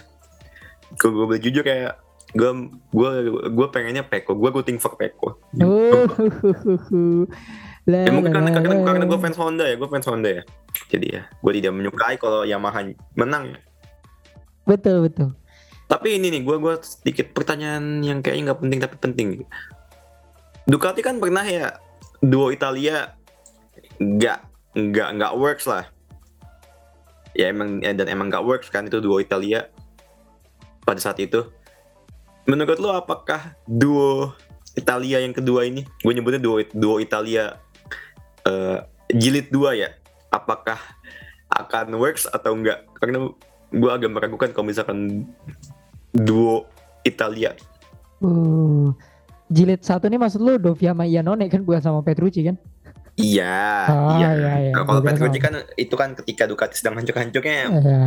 [1.00, 1.96] kalau gue boleh jujur kayak
[2.32, 2.50] gue
[2.92, 3.10] gue
[3.52, 5.36] gue pengennya Peko, gue rooting for Peko.
[5.60, 6.04] oh
[7.82, 10.42] Ya mungkin karena, karena, karena gue fans Honda ya, gue fans Honda ya.
[10.86, 13.60] Jadi ya, gue tidak menyukai kalau Yamaha menang ya.
[14.62, 15.34] betul betul
[15.90, 19.28] Tapi ini nih, gue gue sedikit pertanyaan yang kayaknya nggak penting tapi penting.
[20.64, 21.74] Ducati kan pernah ya
[22.22, 23.12] duo Italia
[23.98, 25.88] nggak nggak nggak works lah.
[27.32, 29.68] Ya emang ya, dan emang nggak works kan itu duo Italia
[30.84, 31.48] pada saat itu.
[32.44, 34.34] Menurut lo apakah duo
[34.74, 37.56] Italia yang kedua ini, gue nyebutnya duo duo Italia
[38.48, 38.78] eh,
[39.12, 39.94] jilid dua ya,
[40.32, 40.80] apakah
[41.52, 42.84] akan works atau enggak?
[42.96, 43.28] Karena
[43.72, 45.28] gue agak meragukan kalau misalkan
[46.12, 46.68] duo
[47.04, 47.56] Italia.
[48.22, 48.94] Uh,
[49.50, 52.56] jilid satu nih maksud lu Dovia sama Iannone kan bukan sama Petrucci kan?
[53.12, 54.30] Iya, Oh, iya.
[54.32, 54.72] iya, iya.
[54.72, 55.44] Kalau Gua kira Petrucci sama.
[55.44, 57.56] kan itu kan ketika Ducati sedang hancur-hancurnya.
[57.68, 58.02] Ya.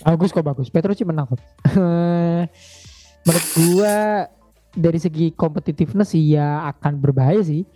[0.00, 0.72] Bagus kok bagus.
[0.72, 1.40] Petrucci menang kok.
[3.26, 3.96] Menurut gua
[4.72, 7.68] dari segi competitiveness ya akan berbahaya sih.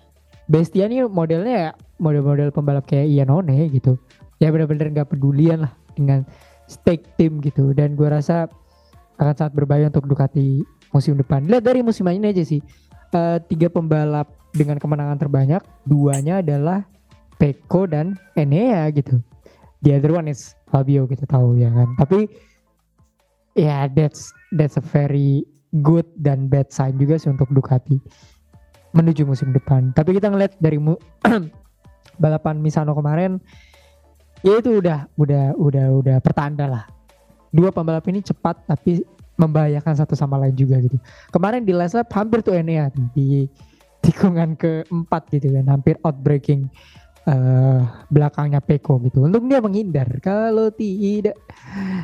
[0.48, 4.00] Bestia nih modelnya ya model-model pembalap kayak Iannone gitu.
[4.40, 6.24] Ya benar-benar nggak pedulian lah dengan
[6.66, 7.76] stake tim gitu.
[7.76, 8.48] Dan gua rasa
[9.20, 11.44] akan sangat berbahaya untuk Ducati musim depan.
[11.44, 12.64] Lihat dari musim ini aja sih.
[13.12, 16.84] Eh, tiga pembalap dengan kemenangan terbanyak, duanya adalah
[17.40, 19.18] Pecco dan Enea gitu.
[19.82, 21.98] The other one is Fabio kita tahu ya kan.
[21.98, 22.30] Tapi
[23.58, 25.42] ya that's that's a very
[25.82, 27.98] good dan bad sign juga sih untuk Ducati
[28.94, 29.90] menuju musim depan.
[29.96, 30.78] Tapi kita ngeliat dari
[32.22, 33.40] balapan Misano kemarin
[34.44, 36.84] ya itu udah udah udah udah pertanda lah.
[37.50, 39.02] Dua pembalap ini cepat tapi
[39.40, 41.00] membahayakan satu sama lain juga gitu.
[41.32, 43.48] Kemarin di last lap hampir tuh Enea di
[44.02, 46.66] tikungan keempat gitu kan, hampir outbreaking
[47.22, 49.30] eh belakangnya Peko gitu.
[49.30, 50.10] Untuk dia menghindar.
[50.18, 51.38] Kalau tidak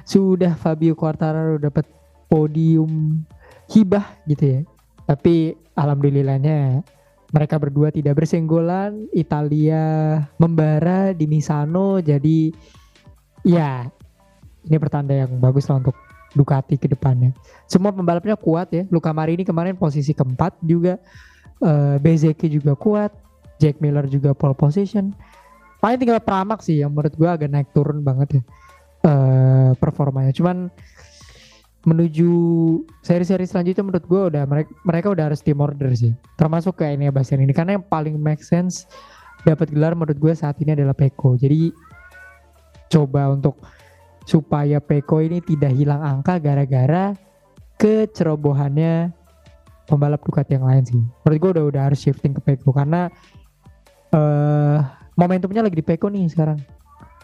[0.06, 1.90] sudah Fabio Quartararo dapat
[2.30, 3.18] podium
[3.66, 4.60] hibah gitu ya.
[5.10, 6.86] Tapi alhamdulillahnya
[7.34, 9.10] mereka berdua tidak bersenggolan.
[9.10, 9.82] Italia
[10.38, 12.54] membara di Misano jadi
[13.42, 13.90] ya
[14.70, 17.32] ini pertanda yang bagus lah untuk Ducati ke depannya.
[17.64, 18.84] Semua pembalapnya kuat ya.
[18.92, 21.00] Luca Marini kemarin posisi keempat juga.
[21.58, 23.10] Eh Bezeki juga kuat.
[23.58, 25.10] Jack Miller juga pole position.
[25.82, 28.42] Paling tinggal Pramac sih yang menurut gua agak naik turun banget ya
[29.06, 30.34] eh performanya.
[30.34, 30.70] Cuman
[31.86, 32.30] menuju
[33.06, 36.14] seri-seri selanjutnya menurut gua udah mereka mereka udah harus team order sih.
[36.38, 38.86] Termasuk kayak ini Bastian ini karena yang paling make sense
[39.46, 41.38] dapat gelar menurut gua saat ini adalah Peko.
[41.38, 41.70] Jadi
[42.90, 43.58] coba untuk
[44.26, 47.14] supaya Peko ini tidak hilang angka gara-gara
[47.78, 49.14] kecerobohannya
[49.88, 51.00] pembalap Ducati yang lain sih.
[51.24, 53.08] Menurut gue udah udah harus shifting ke Peko karena
[54.12, 54.78] eh
[55.16, 56.60] momentumnya lagi di Peko nih sekarang.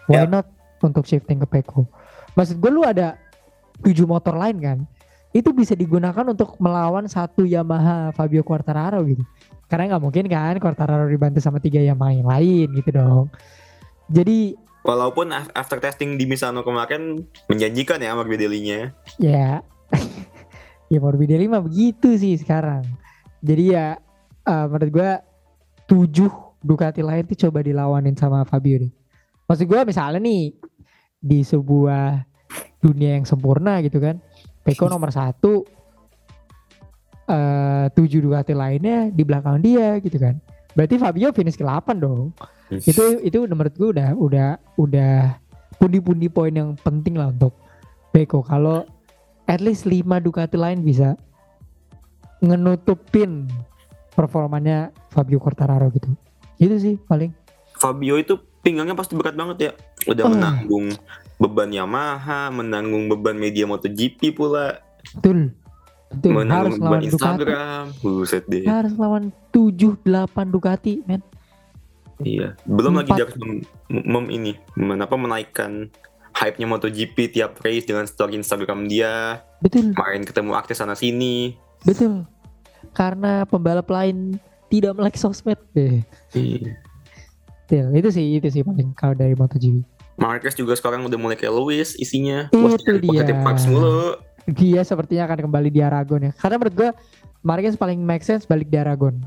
[0.09, 0.29] Why Yap.
[0.33, 0.47] not
[0.81, 1.85] untuk shifting ke Peko?
[2.35, 3.21] Maksud gue lu ada
[3.81, 4.79] tujuh motor lain kan?
[5.35, 9.23] Itu bisa digunakan untuk melawan satu Yamaha Fabio Quartararo gitu.
[9.67, 13.27] Karena nggak mungkin kan Quartararo dibantu sama tiga Yamaha yang lain gitu dong.
[14.09, 18.93] Jadi Walaupun af- after testing di Misano kemarin menjanjikan ya Morbidelli-nya.
[19.17, 19.65] ya
[20.95, 22.87] ya Morbidelli mah begitu sih sekarang.
[23.43, 23.99] Jadi ya
[24.47, 25.11] eh, menurut gue
[25.91, 26.31] tujuh
[26.65, 28.93] Ducati lain tuh coba dilawanin sama Fabio deh.
[29.45, 30.57] Maksud gue misalnya nih
[31.21, 32.25] di sebuah
[32.81, 34.17] dunia yang sempurna gitu kan,
[34.65, 35.61] Peko nomor satu,
[37.29, 40.41] eh tujuh Ducati lainnya di belakang dia gitu kan.
[40.73, 42.33] Berarti Fabio finish ke-8 dong.
[42.73, 44.49] Itu itu menurut gue udah udah
[44.81, 45.37] udah
[45.77, 47.53] pundi-pundi poin yang penting lah untuk
[48.09, 48.41] Peko.
[48.41, 48.89] Kalau
[49.45, 51.15] at least 5 Ducati lain bisa
[52.41, 53.49] ngenutupin
[54.13, 56.13] performanya Fabio Quartararo gitu.
[56.57, 57.33] Itu sih paling.
[57.75, 59.73] Fabio itu pinggangnya pasti berat banget ya.
[60.07, 60.31] Udah Oh.
[60.31, 60.87] menanggung
[61.37, 64.79] beban Yamaha, menanggung beban media MotoGP pula,
[65.13, 65.53] Betul.
[66.11, 66.31] Betul.
[66.33, 67.11] Harus menanggung beban lawan Ducati.
[67.11, 67.83] Instagram.
[68.01, 68.65] Buset deh.
[68.65, 71.21] Harus lawan 7 8 Ducati, men.
[72.17, 72.55] Iya.
[72.63, 73.19] Belum lagi Empat.
[73.19, 73.53] dia harus mem,
[73.91, 75.91] mem- ini, men- apa, menaikkan
[76.35, 79.95] hype-nya MotoGP tiap race dengan story Instagram dia, Betul.
[79.95, 81.55] main ketemu artis sana sini.
[81.87, 82.27] Betul.
[82.91, 86.03] Karena pembalap lain tidak melek sosmed deh.
[86.35, 86.75] Iya.
[87.65, 87.87] Betul.
[87.97, 89.87] Itu sih itu sih paling kalau dari MotoGP.
[90.15, 92.47] Marquez juga sekarang udah mulai kayak Lewis isinya.
[92.51, 93.27] Itu Positif- dia.
[93.27, 94.15] vibes mulu.
[94.45, 96.33] Dia sepertinya akan kembali di Aragon ya.
[96.37, 96.91] Karena menurut gue
[97.43, 99.19] Marquez paling make sense balik di Aragon.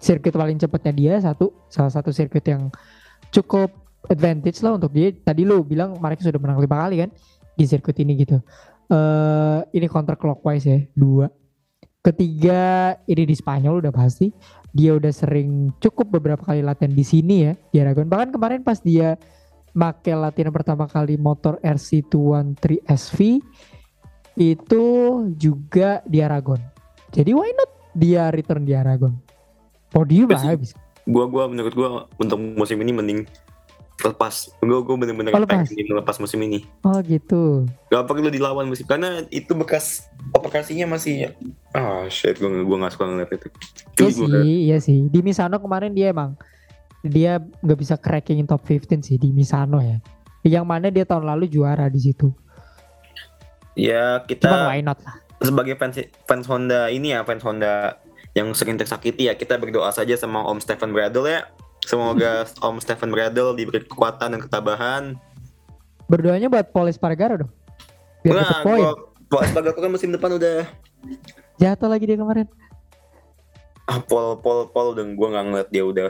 [0.00, 2.68] Sirkuit paling cepatnya dia satu, salah satu sirkuit yang
[3.30, 3.72] cukup
[4.10, 5.12] advantage lah untuk dia.
[5.12, 7.10] Tadi lu bilang Marquez sudah menang lima kali kan
[7.54, 8.38] di sirkuit ini gitu.
[8.84, 11.32] eh ini counter clockwise ya dua.
[12.04, 14.28] Ketiga ini di Spanyol udah pasti.
[14.74, 18.10] Dia udah sering cukup beberapa kali latihan di sini ya di Aragon.
[18.10, 19.16] Bahkan kemarin pas dia
[19.72, 23.40] make latihan pertama kali motor RC213 SV
[24.36, 24.84] itu
[25.38, 26.58] juga di Aragon.
[27.14, 29.14] Jadi why not dia return di Aragon?
[29.94, 30.74] Podium lah habis.
[31.06, 31.88] Gua gua menurut gua
[32.18, 33.20] untuk musim ini mending
[33.96, 34.50] lepas.
[34.58, 35.64] Gua gua bener-bener Oh, lepas.
[35.64, 36.66] pengen lepas musim ini.
[36.82, 37.62] Oh gitu.
[37.86, 41.30] Gak perlu dilawan musim karena itu bekas operasinya masih
[41.70, 43.48] ah shit gua gua gak suka ngeliat itu.
[43.94, 44.98] Iya sih, gua iya sih.
[45.06, 46.34] Di Misano kemarin dia emang
[47.00, 50.00] dia nggak bisa cracking top 15 sih di Misano ya.
[50.42, 52.32] Yang mana dia tahun lalu juara di situ.
[53.74, 55.18] ya Cuman kita why not lah.
[55.36, 57.98] sebagai fans fans Honda ini ya fans Honda
[58.32, 61.46] yang sering tersakiti ya kita berdoa saja sama Om Stephen Bradl ya.
[61.84, 65.02] Semoga Om Stephen Bradl diberi kekuatan dan ketabahan.
[66.04, 67.52] Berdoanya buat Paul Espargaro dong.
[68.20, 68.80] Biar Nah, poin.
[68.80, 68.92] gua
[69.28, 70.64] Paul Espargaro kan musim depan udah
[71.54, 72.48] Jatuh lagi dia kemarin.
[73.84, 76.08] ah Paul Paul Paul dan gua nggak ngeliat dia udah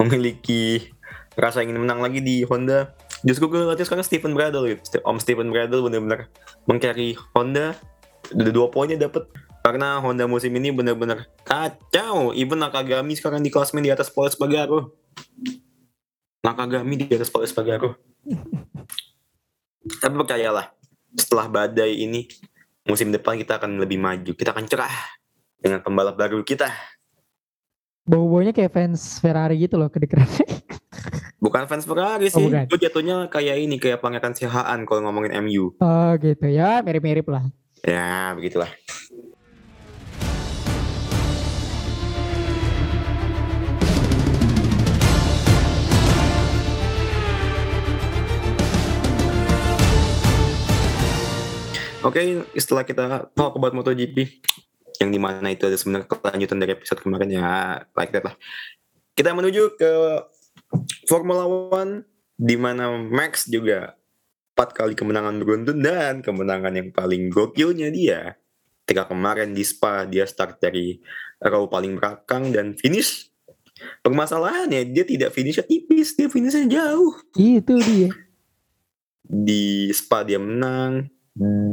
[0.00, 0.88] memiliki
[1.36, 2.96] rasa ingin menang lagi di Honda.
[3.20, 4.96] Justru gue ngeliatnya sekarang Stephen Bradl gitu.
[5.04, 6.32] Om Stephen Bradl bener-bener
[6.64, 7.76] mengcarry Honda.
[8.32, 9.28] Udah dua poinnya dapet.
[9.60, 12.32] Karena Honda musim ini bener-bener kacau.
[12.32, 14.96] Even Nakagami sekarang di klasmen di atas Paul Espargaro.
[16.40, 17.96] Nakagami di atas Paul Espargaro.
[20.00, 20.72] Tapi percayalah,
[21.12, 22.24] setelah badai ini,
[22.82, 24.32] musim depan kita akan lebih maju.
[24.32, 24.92] Kita akan cerah
[25.56, 26.68] dengan pembalap baru kita.
[28.02, 30.48] Bau-baunya kayak fans Ferrari gitu loh kedekerannya.
[31.44, 32.44] Bukan fans Ferrari Oh, sih.
[32.46, 32.68] bukan.
[32.68, 35.72] Gue jatuhnya kayak ini, kayak pangeran Sihaan kalau ngomongin MU.
[35.76, 37.48] Oh gitu ya, mirip-mirip lah.
[37.80, 38.68] Ya, begitulah.
[52.00, 54.40] Oke, setelah kita talk about MotoGP,
[55.04, 58.32] yang di mana itu ada sebenarnya kelanjutan dari episode kemarin ya, like that lah.
[59.12, 59.92] Kita menuju ke
[61.04, 62.08] Formula One,
[62.40, 64.00] di mana Max juga
[64.56, 68.40] empat kali kemenangan beruntun dan kemenangan yang paling gokilnya dia.
[68.88, 70.96] Ketika kemarin di Spa dia start dari
[71.36, 73.28] row paling belakang dan finish.
[74.00, 77.12] Permasalahannya dia tidak finishnya tipis, dia finishnya jauh.
[77.36, 78.08] Itu dia.
[79.20, 81.12] Di Spa dia menang,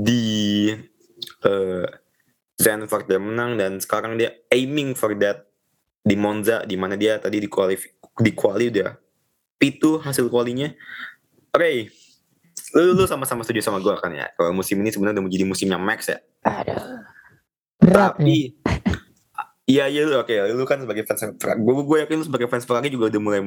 [0.04, 0.70] di
[1.46, 1.88] eh
[2.58, 5.46] Zandvoort dia menang dan sekarang dia aiming for that
[6.02, 7.78] di Monza di mana dia tadi di kuali
[8.18, 8.92] di kuali udah
[9.58, 10.70] P2 hasil kualinya.
[11.54, 11.90] Oke,
[12.74, 15.78] lu, lu sama-sama setuju sama gue kan ya kalau musim ini sebenarnya udah menjadi musimnya
[15.78, 16.18] Max ya.
[16.46, 16.82] Aduh.
[17.78, 18.18] Berat.
[18.18, 18.38] Tapi
[19.68, 22.64] Iya iya lu oke lu kan sebagai fans Ferrari gue gue yakin lu sebagai fans
[22.64, 23.42] Ferrari juga udah mulai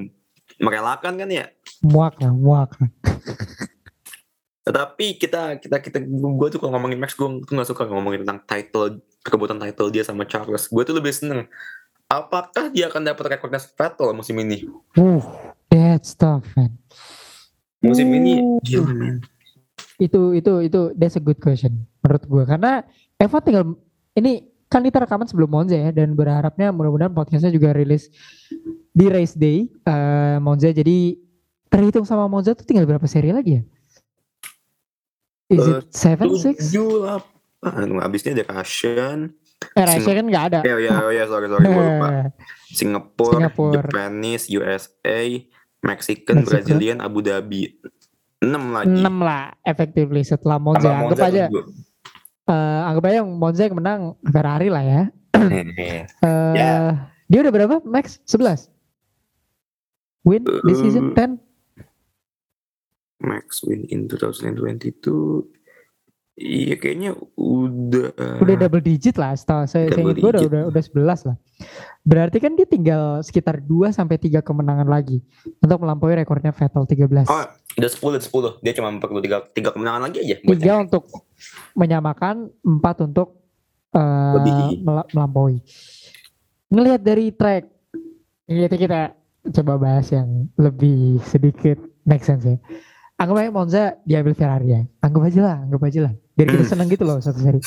[0.61, 1.49] merelakan kan ya.
[1.81, 2.77] Muak lah, muak.
[4.71, 8.39] Tetapi kita kita kita gue tuh kalau ngomongin Max gue tuh gak suka ngomongin tentang
[8.47, 10.71] title kerebutan title dia sama Charles.
[10.71, 11.51] Gue tuh lebih seneng.
[12.07, 14.71] Apakah dia akan dapat rekornya Vettel musim ini?
[14.95, 15.23] Uh,
[15.75, 16.79] That stuff, man.
[17.83, 18.63] Musim ini Oh.
[18.63, 19.23] gila men.
[19.99, 22.87] Itu itu itu that's a good question menurut gua karena
[23.21, 23.77] Eva tinggal
[24.17, 28.09] ini kan kita rekaman sebelum Monza ya dan berharapnya mudah-mudahan podcastnya juga rilis
[28.95, 31.19] di race day eh, Monza jadi
[31.69, 33.63] terhitung sama Monza tuh tinggal berapa seri lagi ya?
[35.51, 36.71] Is Eh, it seven six?
[36.71, 37.99] Tujuh delapan.
[37.99, 39.35] Abisnya ada Russian.
[39.75, 40.59] Eh Russia kan nggak ada.
[40.63, 42.09] Ya ya ya sorry sorry gue lupa.
[42.71, 43.75] Singapura, Singapura.
[43.83, 45.21] Japanese, USA,
[45.83, 46.49] Mexican, Meksiko.
[46.49, 47.77] Brazilian, Abu Dhabi.
[48.41, 48.95] 6 lagi.
[48.95, 50.87] 6 lah effectively setelah Monza.
[50.87, 51.45] Tambah Anggap Monza aja
[52.51, 55.03] eh, anggap aja yang Monza yang menang Ferrari lah ya.
[55.77, 56.07] Eh,
[56.55, 56.73] Ya.
[57.27, 57.77] Dia udah berapa?
[57.85, 58.71] Max 11.
[60.23, 61.37] Win this season 10.
[63.21, 65.45] Max win in 2022.
[66.41, 69.37] Iya kayaknya udah Udah double digit lah.
[69.37, 71.37] Setahu saya saya ingat gue udah, udah udah 11 lah.
[72.01, 75.21] Berarti kan dia tinggal sekitar 2 sampai 3 kemenangan lagi
[75.61, 77.29] untuk melampaui rekornya Vettel 13.
[77.29, 77.45] Oh,
[77.77, 78.23] udah 10 udah
[78.57, 78.65] 10.
[78.65, 80.37] Dia cuma perlu 3, 3 kemenangan lagi aja.
[80.41, 81.05] buat Tiga untuk
[81.77, 83.37] menyamakan, empat untuk
[83.93, 84.81] Lebih.
[84.81, 85.61] mela- melampaui.
[86.71, 87.65] Ngelihat dari track,
[88.49, 89.01] kita kita
[89.61, 92.57] coba bahas yang lebih sedikit make sense ya.
[93.21, 94.81] Anggap aja Monza diambil Ferrari ya.
[95.05, 96.13] Anggap aja lah, anggap aja lah.
[96.33, 96.73] Biar kita Hmm.
[96.73, 97.61] seneng gitu loh satu seri.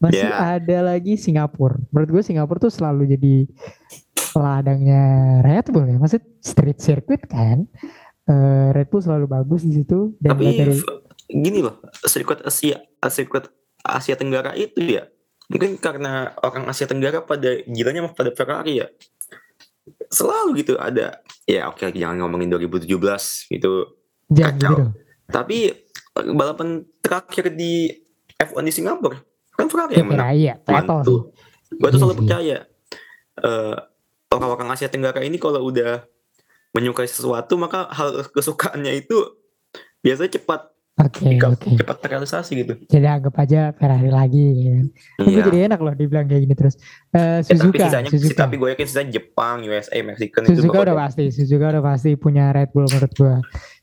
[0.00, 0.56] Masih Ya.
[0.56, 1.76] ada lagi Singapura.
[1.92, 3.34] Menurut gue Singapura tuh selalu jadi
[4.32, 5.04] ladangnya
[5.44, 6.00] Red Bull ya.
[6.00, 7.68] Maksud street circuit kan.
[8.24, 10.16] Eh, Red Bull selalu bagus di situ.
[10.16, 10.80] Dan Tapi dari
[11.28, 15.04] gini loh, sirkuit Asia, sirkuit Asia Tenggara itu ya,
[15.46, 18.86] mungkin karena orang Asia Tenggara pada gilanya pada Ferrari ya.
[20.08, 23.99] Selalu gitu ada, ya oke jangan ngomongin 2017 gitu.
[24.30, 24.70] Jam kacau.
[24.70, 24.84] gitu.
[25.26, 25.56] Tapi
[26.16, 27.90] eh, balapan terakhir di
[28.32, 29.18] F1 di Singapura,
[29.52, 30.18] kan Ferrari Ya, yang menang.
[30.24, 30.72] Ferrari ya, sih.
[30.72, 31.18] Mantul.
[31.70, 32.56] Gue tuh Iya selalu percaya
[33.38, 33.74] eh,
[34.30, 36.02] orang-orang Asia Tenggara ini kalau udah
[36.70, 39.16] menyukai sesuatu maka hal kesukaannya itu
[39.98, 41.80] biasanya cepat Oke, Dika- oke.
[41.80, 42.74] cepat terrealisasi gitu.
[42.86, 44.86] Jadi anggap aja Ferrari lagi ya kan.
[45.16, 45.42] Tapi Iya.
[45.42, 46.76] jadi enak loh dibilang kayak gini terus.
[47.08, 48.36] Eh Ya, tapi Suzuka, sisanya, Suzuka.
[48.36, 52.10] tapi gue yakin sisanya Jepang, USA, Mexican itu Suzuka udah bakal- pasti, Suzuka udah pasti
[52.14, 53.36] punya Red Bull menurut gua.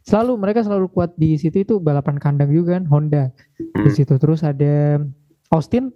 [0.08, 3.28] Selalu mereka selalu kuat di situ itu balapan kandang juga kan Honda
[3.60, 3.92] di Hmm.
[3.92, 5.04] situ terus ada
[5.52, 5.92] Austin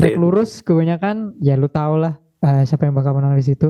[0.00, 3.68] naik lurus kebanyakan ya lu tau lah eh, siapa yang bakal menang di situ.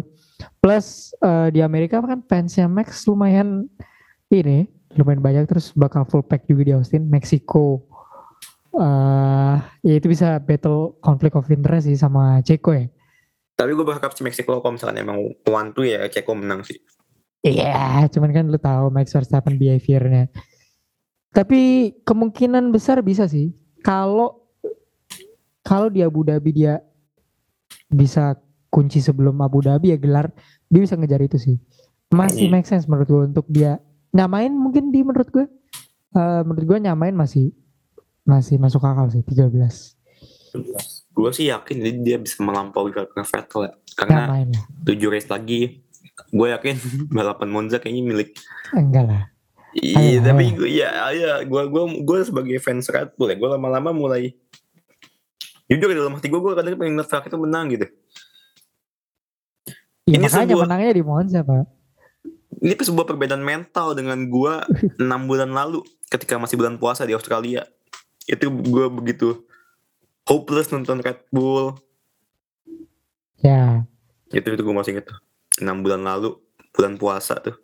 [0.62, 3.66] Plus eh, di Amerika kan fansnya Max lumayan
[4.30, 7.82] ini lumayan banyak terus bakal full pack juga di Austin, Meksiko.
[8.78, 12.86] eh ya itu bisa battle conflict of interest sih sama Ceko ya.
[13.52, 16.78] Tapi gue berharap si Meksiko kalau misalnya emang one two ya Ceko menang sih.
[17.42, 20.26] Iya, cuman kan lu tahu Max Verstappen behaviornya.
[21.30, 24.42] Tapi kemungkinan besar bisa sih kalau
[25.62, 26.82] kalau di Abu Dhabi dia
[27.88, 28.34] bisa
[28.72, 30.34] kunci sebelum Abu Dhabi ya gelar
[30.66, 31.56] dia bisa ngejar itu sih.
[32.10, 32.52] Masih Iya.
[32.52, 33.78] make sense menurut gue untuk dia
[34.10, 35.46] nyamain mungkin di menurut gue
[36.16, 37.52] eh, menurut gue nyamain masih
[38.24, 39.52] masih masuk akal sih 13
[41.12, 43.72] Gue sih yakin dia, bisa melampaui Vettel ya.
[43.98, 44.46] Karena
[44.86, 45.82] tujuh race lagi,
[46.28, 46.76] gue yakin
[47.16, 48.30] balapan Monza kayaknya milik
[48.72, 49.24] enggak lah
[49.70, 53.92] Iya, tapi gue ya, ya, gue gue gue sebagai fans Red Bull ya, gue lama-lama
[53.92, 54.32] mulai
[55.68, 57.86] jujur dalam hati gue, gue kadang pengen ngeliat Ferrari itu menang gitu.
[60.08, 61.68] ya, Ini makanya sebuah- menangnya di Monza pak
[62.58, 64.52] Ini sebuah perbedaan mental dengan gue
[65.04, 67.62] enam bulan lalu ketika masih bulan puasa di Australia.
[68.24, 69.44] Itu gue begitu
[70.24, 71.76] hopeless nonton Red Bull.
[73.38, 73.84] ya
[74.28, 75.12] Itu itu gue masih inget.
[75.58, 76.38] Enam bulan lalu
[76.70, 77.56] bulan puasa tuh.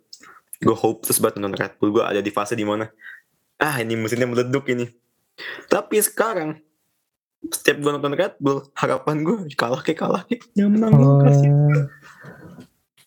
[0.57, 1.91] Gue hopeless banget nonton Red Bull.
[1.91, 2.87] Gue ada di fase di mana
[3.55, 4.87] ah ini mesinnya meleduk ini.
[5.67, 6.59] Tapi sekarang
[7.45, 11.51] setiap gue nonton Red Bull harapan gue kalah kayak kalah kayak yang menang Oh, kasih.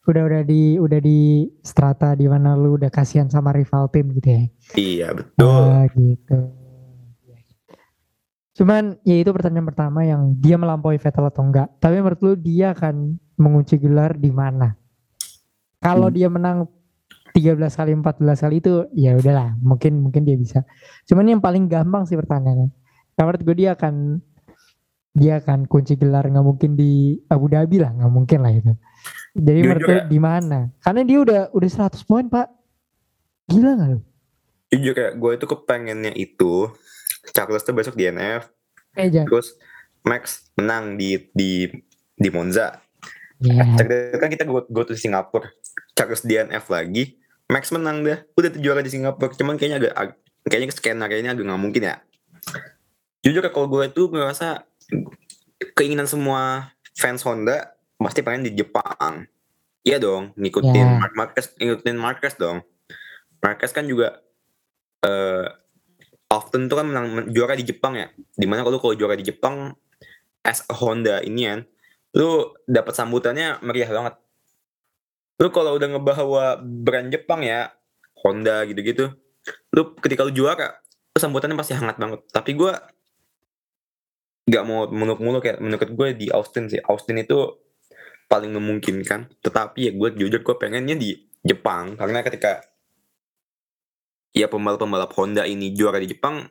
[0.05, 1.21] udah udah di udah di
[1.61, 4.43] strata di mana lu udah kasihan sama rival tim gitu ya.
[4.73, 5.45] Iya betul.
[5.69, 6.39] Ah, gitu.
[8.57, 11.69] Cuman ya itu pertanyaan pertama yang dia melampaui Vettel atau enggak.
[11.79, 14.75] Tapi menurut lu dia akan mengunci gelar di mana?
[15.79, 16.16] Kalau Hmm.
[16.16, 16.66] dia menang
[17.31, 20.66] 13 kali 14 kali itu ya udahlah, mungkin mungkin dia bisa.
[21.07, 22.74] Cuman yang paling gampang sih pertanyaannya.
[23.14, 24.18] Menurut gue dia akan
[25.12, 28.72] dia akan kunci gelar nggak mungkin di Abu Dhabi lah, nggak mungkin lah itu.
[29.35, 30.07] Jadi menurut gue ya.
[30.07, 30.59] di mana?
[30.79, 32.49] Karena dia udah udah 100 poin, Pak.
[33.49, 34.01] Gila nggak lu?
[34.68, 36.68] Jujur kayak gue itu kepengennya itu
[37.31, 38.51] Charles tuh besok DNF
[38.95, 39.26] Eh, jangan.
[39.26, 39.57] terus
[40.03, 41.70] Max menang di di
[42.12, 42.83] di Monza.
[43.39, 45.47] Ya, Terus kan kita go, go to Singapura.
[45.99, 48.23] Charles DNF lagi, Max menang dah.
[48.33, 49.35] Udah juara di Singapura.
[49.35, 51.97] Cuman kayaknya agak, ag- kayaknya skenario ini agak nggak mungkin ya.
[53.19, 54.63] Jujur ya, kalau gue tuh ngerasa
[55.75, 59.27] keinginan semua fans Honda pasti pengen di Jepang.
[59.83, 60.97] Iya dong, ngikutin Ya.
[60.97, 62.63] Mark Marquez, ngikutin Marquez dong.
[63.39, 64.23] Marquez kan juga
[65.01, 65.47] eh
[66.29, 68.07] often tuh kan menang men- juara di Jepang ya.
[68.31, 69.75] Di mana kalau kalau juara di Jepang
[70.45, 71.61] as a Honda ini kan,
[72.13, 72.29] lu
[72.65, 74.15] dapat sambutannya meriah banget.
[75.39, 77.70] Lu kalau udah ngebawa brand Jepang ya,
[78.22, 79.14] Honda gitu-gitu,
[79.70, 80.82] lu ketika lu juara,
[81.14, 82.26] sambutannya pasti hangat banget.
[82.34, 82.74] Tapi gua
[84.49, 85.55] nggak mau muluk-muluk ya.
[85.61, 87.36] Menurut gue di Austin sih, Austin itu
[88.26, 89.28] paling memungkinkan.
[89.45, 92.64] Tetapi ya gue jujur gue pengennya di Jepang karena ketika
[94.32, 96.49] ya pembalap-pembalap Honda ini juara di Jepang,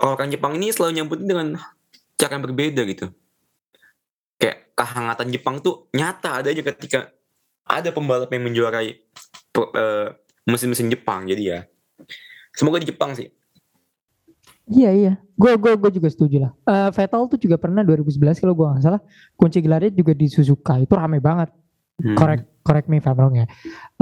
[0.00, 1.48] orang Jepang ini selalu nyambutin dengan
[2.16, 3.06] cara yang berbeda gitu.
[4.36, 7.15] Kayak kehangatan Jepang tuh nyata ada aja ketika
[7.66, 10.08] ada pembalap yang menjuarai eh,
[10.46, 11.26] mesin-mesin Jepang.
[11.26, 11.66] Jadi ya
[12.54, 13.28] semoga di Jepang sih.
[14.66, 16.52] Iya iya, gue gua gue juga setuju lah.
[16.66, 19.02] Eh, Vettel tuh juga pernah 2011 kalau gue nggak salah
[19.38, 21.54] kunci gelarnya juga di Suzuka itu rame banget.
[22.02, 22.18] Hmm.
[22.18, 23.46] Correct correct me if I'm wrong ya.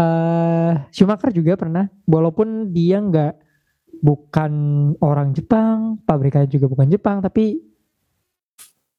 [0.01, 3.33] Eh Schumacher juga pernah, walaupun dia nggak
[4.01, 4.53] bukan
[5.05, 7.61] orang Jepang, pabriknya juga bukan Jepang, tapi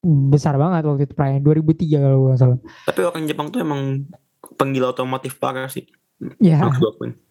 [0.06, 2.58] besar banget waktu itu perayaan 2003 kalau gue nggak salah.
[2.86, 4.06] Tapi orang Jepang tuh emang
[4.56, 5.86] penggila otomotif parah sih.
[6.38, 6.64] Ya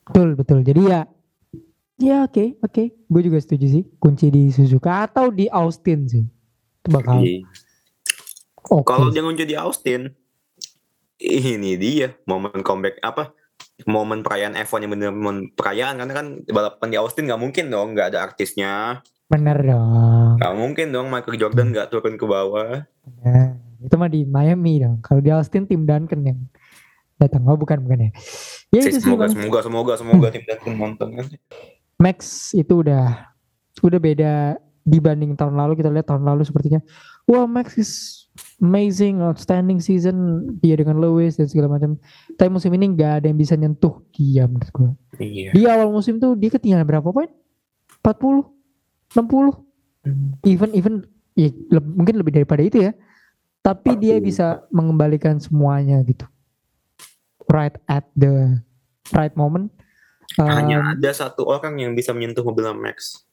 [0.05, 0.59] betul betul.
[0.61, 1.01] Jadi ya
[1.95, 6.25] ya oke oke, gue juga setuju sih kunci di Suzuka atau di Austin sih.
[6.81, 7.41] Itu bakal Iya.
[8.67, 8.85] oke.
[8.85, 10.11] Kalau dia ngunci di Austin,
[11.17, 13.31] ini dia momen comeback apa?
[13.83, 17.91] Momen perayaan F1 yang bener momen perayaan karena kan balapan di Austin nggak mungkin dong
[17.91, 20.39] nggak ada artisnya, Bener dong.
[20.39, 22.87] nggak mungkin dong Michael Jordan nggak turun ke bawah.
[23.19, 23.47] Nah,
[23.81, 25.03] itu mah di Miami dong.
[25.03, 26.39] Kalau di Austin tim Duncan yang
[27.17, 27.43] datang.
[27.45, 28.09] Oh bukan bukan ya.
[28.69, 29.33] Ya Sih, itu sih semoga, Bang.
[29.33, 31.25] semoga semoga semoga tim Duncan nonton kan.
[31.95, 32.17] Max
[32.51, 33.31] itu udah
[33.79, 34.33] udah beda
[34.81, 36.77] dibanding tahun lalu kita lihat tahun lalu sepertinya
[37.25, 37.91] wah Max is
[38.59, 40.15] amazing outstanding season
[40.59, 41.97] dia dengan Lewis dan segala macam
[42.33, 45.49] tapi musim ini nggak ada yang bisa nyentuh dia menurut gue Iya.
[45.51, 47.31] di awal musim tuh dia ketinggalan berapa poin
[48.03, 48.45] 40
[49.17, 50.93] 60 even even
[51.33, 52.91] ya le- mungkin lebih daripada itu ya
[53.59, 54.21] tapi dia 40.
[54.21, 56.27] bisa mengembalikan semuanya gitu
[57.51, 58.61] right at the
[59.13, 59.69] right moment
[60.35, 63.23] Um, Hanya ada satu orang yang bisa menyentuh mobil Max,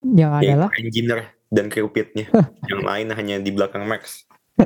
[0.00, 1.20] yang yaitu adalah engineer
[1.50, 2.30] dan kru pitnya.
[2.70, 4.24] yang lain hanya di belakang Max.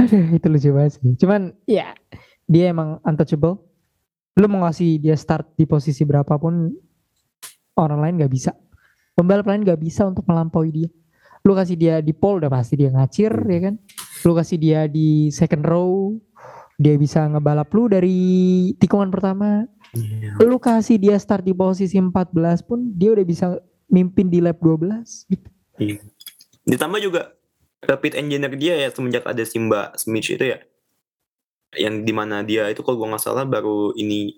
[0.00, 1.14] Aduh, itu lucu banget sih.
[1.20, 1.94] Cuman ya
[2.48, 3.60] dia emang untouchable.
[4.34, 6.72] Lu mau ngasih dia start di posisi berapapun
[7.76, 8.50] orang lain gak bisa.
[9.14, 10.90] Pembalap lain gak bisa untuk melampaui dia.
[11.46, 13.74] Lu kasih dia di pole udah pasti dia ngacir ya kan.
[14.26, 16.18] Lu kasih dia di second row
[16.80, 18.16] dia bisa ngebalap lu dari
[18.80, 19.68] tikungan pertama.
[20.40, 22.32] Lu kasih dia start di posisi 14
[22.64, 23.60] pun dia udah bisa
[23.92, 25.48] mimpin di lap 12 gitu.
[25.76, 26.00] Iya.
[26.64, 27.36] Ditambah juga
[28.00, 30.64] pit engineer dia ya semenjak ada Simba Smith itu ya.
[31.76, 34.32] Yang di mana dia itu kalau gua nggak salah baru ini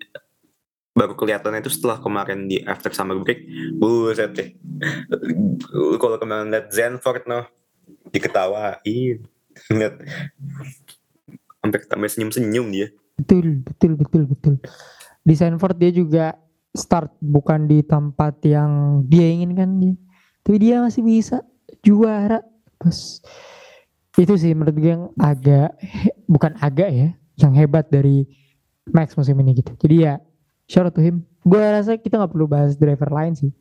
[0.92, 3.48] baru kelihatannya itu setelah kemarin di after summer break
[3.80, 4.52] buset deh
[5.96, 7.48] kalau kemarin liat Zenford no
[8.12, 9.24] diketawain
[9.72, 9.94] lihat
[11.62, 12.88] sampai sampai senyum senyum dia
[13.22, 14.54] Betul, betul, betul, betul.
[15.22, 16.34] Di Sanford dia juga
[16.72, 19.94] start bukan di tempat yang dia inginkan dia.
[20.42, 21.44] Tapi dia masih bisa
[21.84, 22.42] juara.
[22.80, 23.22] Bos.
[24.18, 25.76] Itu sih menurut gue yang agak
[26.26, 27.08] bukan agak ya,
[27.38, 28.26] yang hebat dari
[28.90, 29.76] Max musim ini gitu.
[29.78, 30.18] Jadi ya
[30.66, 31.22] shout out to him.
[31.46, 33.52] Gue rasa kita nggak perlu bahas driver lain sih.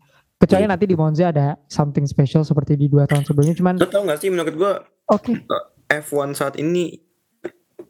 [0.42, 0.72] Kecuali Iya.
[0.74, 3.54] nanti di Monza ada something special seperti di dua tahun sebelumnya.
[3.54, 5.38] Cuman lo tau gak sih menurut gua oke,
[5.86, 7.11] F1 saat ini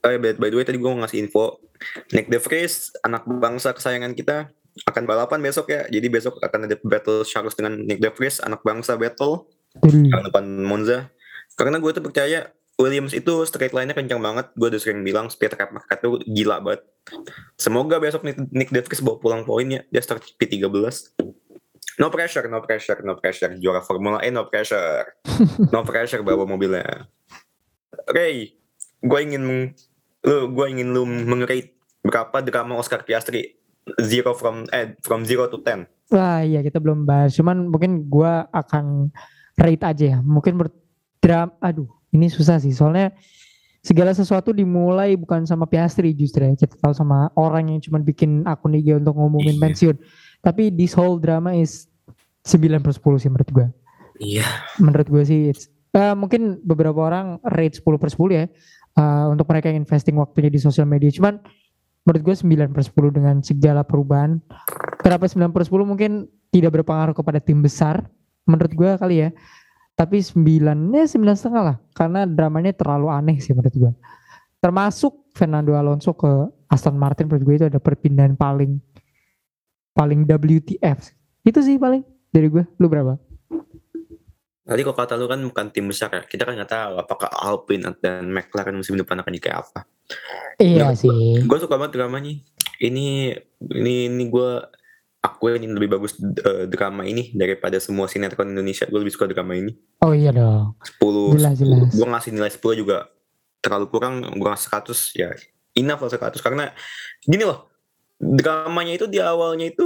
[0.02, 1.62] eh by, by the way tadi gue ngasih info.
[2.14, 4.50] Nick De Vries anak bangsa kesayangan kita
[4.90, 5.86] akan balapan besok ya.
[5.90, 9.50] Jadi besok akan ada battle Charles dengan Nick De Vries anak bangsa battle.
[9.82, 11.10] Tahun depan Monza.
[11.56, 14.50] Karena gue tuh percaya Williams itu straight line-nya kencang banget.
[14.58, 16.82] Gue udah sering bilang speed trap market tuh gila banget.
[17.58, 19.82] Semoga besok Nick, Nick De Vries bawa pulang poin ya.
[19.94, 20.66] Dia start P13
[22.00, 23.54] no pressure no pressure no pressure.
[23.62, 25.06] Juara Formula E no pressure.
[25.74, 27.06] No pressure bawa mobilnya.
[28.10, 28.58] Ray
[29.02, 29.74] gue ingin
[30.22, 33.58] lu gue ingin lu mengerate berapa drama Oscar Piastri
[33.98, 37.32] zero from eh from zero to ten Wah iya kita belum bahas.
[37.32, 39.16] Cuman mungkin gua akan
[39.56, 40.20] rate aja ya.
[40.20, 41.56] Mungkin berdram.
[41.64, 42.76] Aduh ini susah sih.
[42.76, 43.16] Soalnya
[43.80, 46.52] segala sesuatu dimulai bukan sama Piastri justru ya.
[46.52, 49.64] Kita tahu sama orang yang cuma bikin akun IG untuk ngomongin Iya.
[49.64, 49.96] pensiun.
[50.44, 51.88] Tapi this whole drama is
[52.44, 53.68] 9 per 10 sih menurut gua.
[54.20, 54.44] iya
[54.78, 58.46] Menurut gue sih it's, eh, mungkin beberapa orang rate 10 per 10 ya.
[58.98, 61.12] Eh, untuk mereka yang investing waktunya di sosial media.
[61.14, 61.40] Cuman
[62.04, 64.42] menurut gue 9 per 10 dengan segala perubahan.
[65.02, 66.12] Kenapa 9 per 10 mungkin
[66.52, 68.06] tidak berpengaruh kepada tim besar.
[68.46, 69.30] Menurut gue kali ya.
[69.96, 71.78] Tapi 9, ya 9 setengah lah.
[71.94, 73.92] Karena dramanya terlalu aneh sih menurut gue.
[74.62, 76.30] Termasuk Fernando Alonso ke
[76.70, 78.78] Aston Martin menurut gue itu ada perpindahan paling
[79.92, 81.00] paling WTF.
[81.44, 82.64] Itu sih paling dari gue.
[82.78, 83.31] Lu berapa?
[84.62, 86.22] Tadi kok kata lu kan bukan tim besar ya.
[86.22, 89.80] Kita kan nggak tahu apakah Alpine dan McLaren musim depan akan jadi kayak apa.
[90.62, 91.42] Iya Nggak, sih.
[91.50, 92.38] Gue suka banget dramanya.
[92.78, 93.08] Ini
[93.74, 94.50] ini ini gue
[95.22, 98.86] aku ini lebih bagus eh, drama ini daripada semua sinetron Indonesia.
[98.86, 99.74] Gue lebih suka drama ini.
[100.06, 100.78] Oh iya dong.
[101.02, 101.90] 10 Jelas, jelas.
[101.90, 103.10] gue ngasih nilai 10 juga
[103.62, 105.30] terlalu kurang gue ngasih 100 ya
[105.78, 106.74] enough lah 100 karena
[107.22, 107.70] gini loh
[108.18, 109.86] dramanya itu di awalnya itu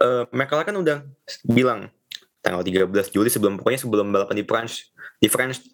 [0.00, 0.96] eh McLaren kan udah
[1.44, 1.92] bilang
[2.44, 5.64] tanggal 13 Juli sebelum pokoknya sebelum balapan di French di French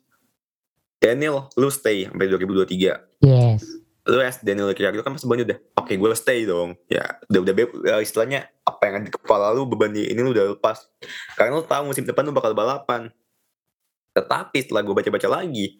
[1.02, 3.66] Daniel lu stay sampai 2023 Yes.
[4.06, 6.72] lu as Daniel Ricciardo kan pas sebenarnya udah oke gue stay dong.
[6.88, 7.54] Ya udah udah
[7.84, 10.88] ya, istilahnya apa yang ada di kepala lu beban di ini lu udah lepas.
[11.36, 13.12] Karena lu tahu musim depan lu bakal balapan.
[14.16, 15.78] Tetapi setelah gue baca-baca lagi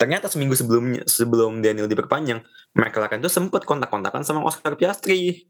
[0.00, 2.40] ternyata seminggu sebelumnya sebelum Daniel diperpanjang
[2.72, 5.44] McLaren tuh sempet kontak-kontakan sama Oscar Piastri.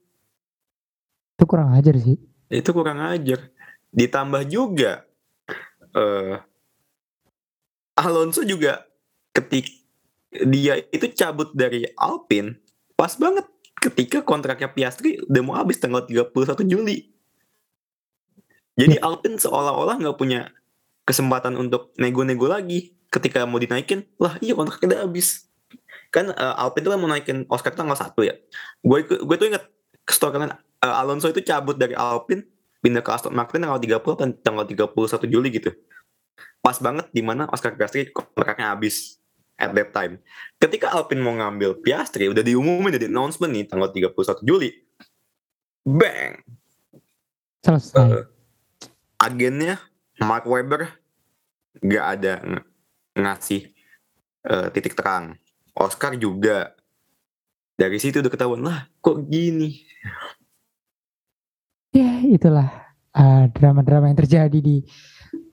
[1.38, 2.18] Itu kurang ajar sih.
[2.51, 3.47] itu kurang ajar
[3.91, 5.05] ditambah juga
[5.95, 6.38] eh
[7.99, 8.86] Alonso juga
[9.34, 9.66] ketik
[10.30, 12.57] dia itu cabut dari Alpine
[12.95, 13.45] pas banget
[13.80, 16.36] ketika kontraknya Piastri udah mau habis tanggal 31
[16.68, 17.11] Juli.
[18.76, 20.53] Jadi Alpine seolah-olah nggak punya
[21.09, 24.05] kesempatan untuk nego-nego lagi ketika mau dinaikin.
[24.20, 25.49] Lah iya kontraknya udah habis.
[26.12, 28.36] Kan eh, Alpine tuh kan mau naikin Oscar tanggal 1 ya.
[28.84, 29.64] Gue gue tuh inget
[30.05, 32.45] story kan eh, Alonso itu cabut dari Alpine
[32.81, 35.70] pindah ke Aston Martin tanggal 30 atau tanggal 31 Juli gitu.
[36.61, 39.20] Pas banget di mana Oscar Piastri kontraknya habis
[39.61, 40.20] at that time.
[40.57, 44.72] Ketika Alpine mau ngambil Piastri udah diumumin dari announcement nih tanggal 31 Juli.
[45.85, 46.41] Bang.
[47.61, 48.24] Selesai.
[48.24, 48.24] Eh,
[49.20, 49.76] agennya
[50.20, 50.89] Mark Webber
[51.81, 52.68] nggak ada ng-
[53.20, 53.68] ngasih
[54.49, 55.37] eh, titik terang.
[55.76, 56.72] Oscar juga
[57.76, 59.85] dari situ udah ketahuan lah kok gini.
[61.91, 62.70] Ya itulah
[63.18, 64.86] uh, drama-drama yang terjadi di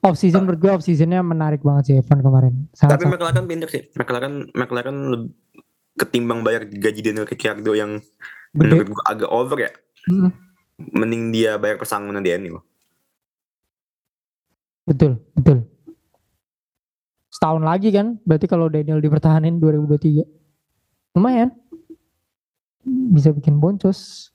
[0.06, 2.54] off season menurut gue off seasonnya menarik banget sih Evan kemarin.
[2.78, 3.84] Sangat, Tapi McLaren pintar sih.
[3.98, 4.98] McLaren McLaren
[5.98, 7.98] ketimbang bayar gaji Daniel Ricciardo yang
[8.54, 8.54] gede.
[8.54, 9.72] menurut gua agak over ya.
[10.08, 10.30] Mm,
[10.94, 12.62] Mending dia bayar pesangonan Daniel.
[14.88, 15.68] betul, betul.
[17.28, 20.24] Setahun lagi kan, berarti kalau Daniel dipertahanin 2023.
[21.18, 21.52] Lumayan.
[22.86, 24.32] Bisa bikin boncos.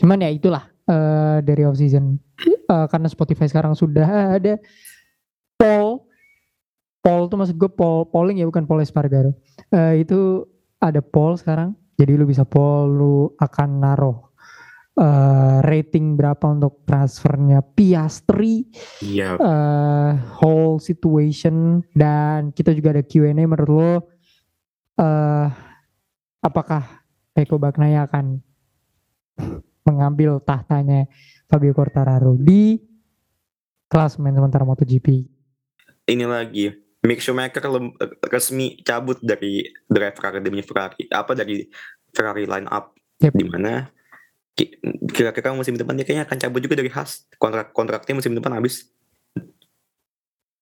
[0.00, 2.18] Cuman ya itulah eh, dari off season.
[2.42, 4.58] Eh, karena Spotify sekarang sudah ada
[5.54, 6.06] poll.
[7.00, 9.32] Poll tuh maksud gue poll polling ya bukan poll Espargaro.
[9.70, 10.44] Eh, itu
[10.78, 11.72] ada poll sekarang.
[11.96, 14.18] Jadi lu bisa poll lu akan naruh
[14.96, 18.68] eh, rating berapa untuk transfernya Piastri
[19.00, 19.36] Iya.
[19.36, 23.92] eh whole situation dan kita juga ada Q&A menurut lo
[25.00, 25.48] eh
[26.40, 28.40] apakah Peko Baknaya akan
[29.84, 31.08] mengambil tahtanya
[31.46, 32.78] Fabio Quartararo di
[33.86, 35.08] klasemen sementara MotoGP.
[36.06, 36.70] Ini lagi
[37.00, 37.96] Mick Schumacher lem-
[38.28, 41.08] resmi cabut dari driver akademi Ferrari.
[41.08, 41.64] Apa dari
[42.12, 43.36] Ferrari line up Yep.
[43.36, 43.84] di mana
[45.12, 47.28] kira-kira musim depan dia kayaknya akan cabut juga dari Haas.
[47.36, 48.88] Kontrak kontraknya musim depan habis.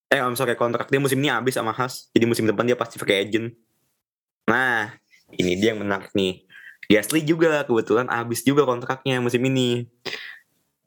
[0.08, 2.10] Eh, I'm sorry, kontrak dia musim ini habis sama Haas.
[2.10, 3.54] Jadi musim depan dia pasti free agent.
[4.50, 4.90] Nah,
[5.36, 6.47] ini dia yang menarik nih.
[6.88, 9.84] Gasly juga kebetulan habis juga kontraknya musim ini.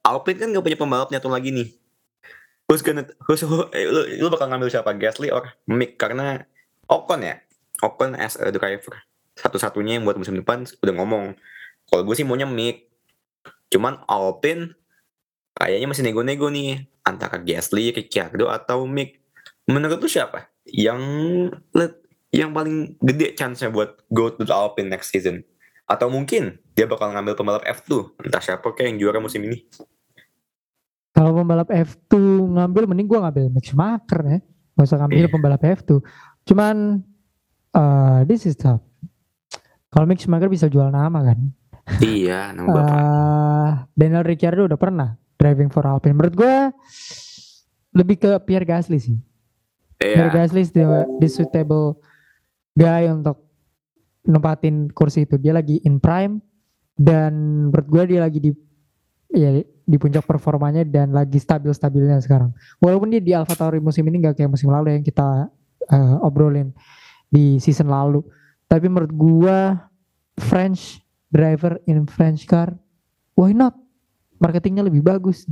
[0.01, 1.69] Alpine kan gak punya pembalap nyatu lagi nih.
[2.65, 4.97] Who's gonna, who's, who, eh, lu, lu bakal ngambil siapa?
[4.97, 6.01] Gasly or Mick?
[6.01, 6.41] Karena
[6.89, 7.37] Ocon ya.
[7.85, 8.97] Ocon as a driver.
[9.37, 11.37] Satu-satunya yang buat musim depan udah ngomong.
[11.85, 12.89] Kalau gue sih maunya Mick.
[13.69, 14.73] Cuman Alpine
[15.53, 19.21] kayaknya masih nego-nego nih antara Gasly, Ricciardo atau Mick.
[19.69, 20.97] Menurut lu siapa yang
[22.33, 25.45] yang paling gede chance-nya buat go to the Alpine next season?
[25.91, 29.59] Atau mungkin dia bakal ngambil pembalap F2, entah siapa kayak yang juara musim ini.
[31.11, 32.15] Kalau pembalap F2
[32.49, 34.39] ngambil mending gua ngambil Max Schumacher ya.
[34.71, 35.27] Gak usah ngambil Iya.
[35.29, 35.89] pembalap F2.
[36.43, 36.75] Cuman
[37.71, 38.79] eh this is tough.
[39.87, 41.39] Kalau Max Schumacher bisa jual nama kan.
[41.99, 42.87] iya, nama bapak.
[42.87, 46.15] Eh, Daniel Ricciardo udah pernah driving for Alpine.
[46.15, 46.55] Menurut gue
[47.91, 49.17] lebih ke Pierre Gasly sih.
[49.97, 50.87] Pierre Iya, Gasly is the,
[51.19, 51.99] the suitable
[52.71, 53.43] guy untuk
[54.25, 55.37] nempatin kursi itu.
[55.41, 56.41] Dia lagi in prime
[56.97, 57.33] dan
[57.69, 58.51] menurut gue dia lagi di
[59.31, 62.53] ya di puncak performanya dan lagi stabil-stabilnya sekarang.
[62.79, 65.49] Walaupun dia di AlphaTauri musim ini nggak kayak musim lalu yang kita
[65.89, 66.71] eh, obrolin
[67.31, 68.21] di season lalu.
[68.67, 69.57] Tapi menurut gua
[70.39, 72.75] French driver in French car,
[73.35, 73.75] why not?
[74.39, 75.47] Marketingnya lebih bagus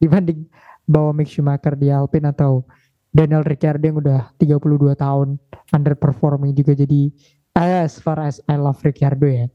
[0.00, 0.48] dibanding
[0.88, 2.64] bawa Mick Schumacher di Alpine atau
[3.10, 5.34] Daniel Ricciardo yang udah 32 tahun
[5.74, 7.10] underperforming juga jadi
[7.56, 9.46] as far as I love Ricciardo ya.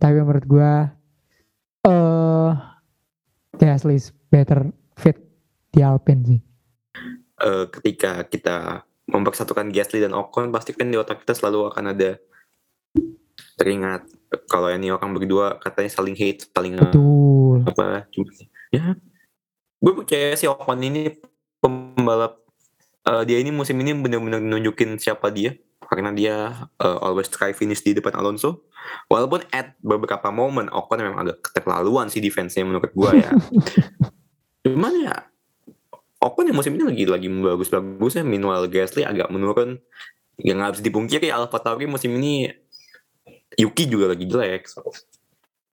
[0.00, 0.72] Tapi menurut gua
[1.84, 2.50] eh
[3.60, 5.16] Gasly is better fit
[5.72, 6.40] di Alpine sih.
[7.40, 12.20] Eh, ketika kita mempersatukan Gasly dan Ocon pasti kan di otak kita selalu akan ada
[13.56, 14.06] teringat
[14.46, 17.64] kalau ini orang berdua katanya saling hate saling eh, Betul.
[17.66, 18.30] apa cuma
[18.70, 18.94] ya
[19.80, 21.16] gue percaya si Ocon ini
[21.58, 22.44] pembalap
[23.08, 25.56] eh, dia ini musim ini benar-benar nunjukin siapa dia
[25.90, 26.34] karena dia
[26.78, 28.70] eh, always try finish di depan Alonso.
[29.10, 33.30] Walaupun at beberapa momen Ocon memang agak keterlaluan sih defense-nya menurut gue ya.
[34.64, 35.14] Cuman ya
[36.22, 38.22] Ocon yang musim ini lagi lagi bagus-bagusnya.
[38.22, 39.82] Meanwhile Gasly agak menurun.
[40.40, 42.48] Yang nggak bisa dipungkiri Alpha Tauri musim ini
[43.58, 44.70] Yuki juga lagi jelek.
[44.70, 44.86] So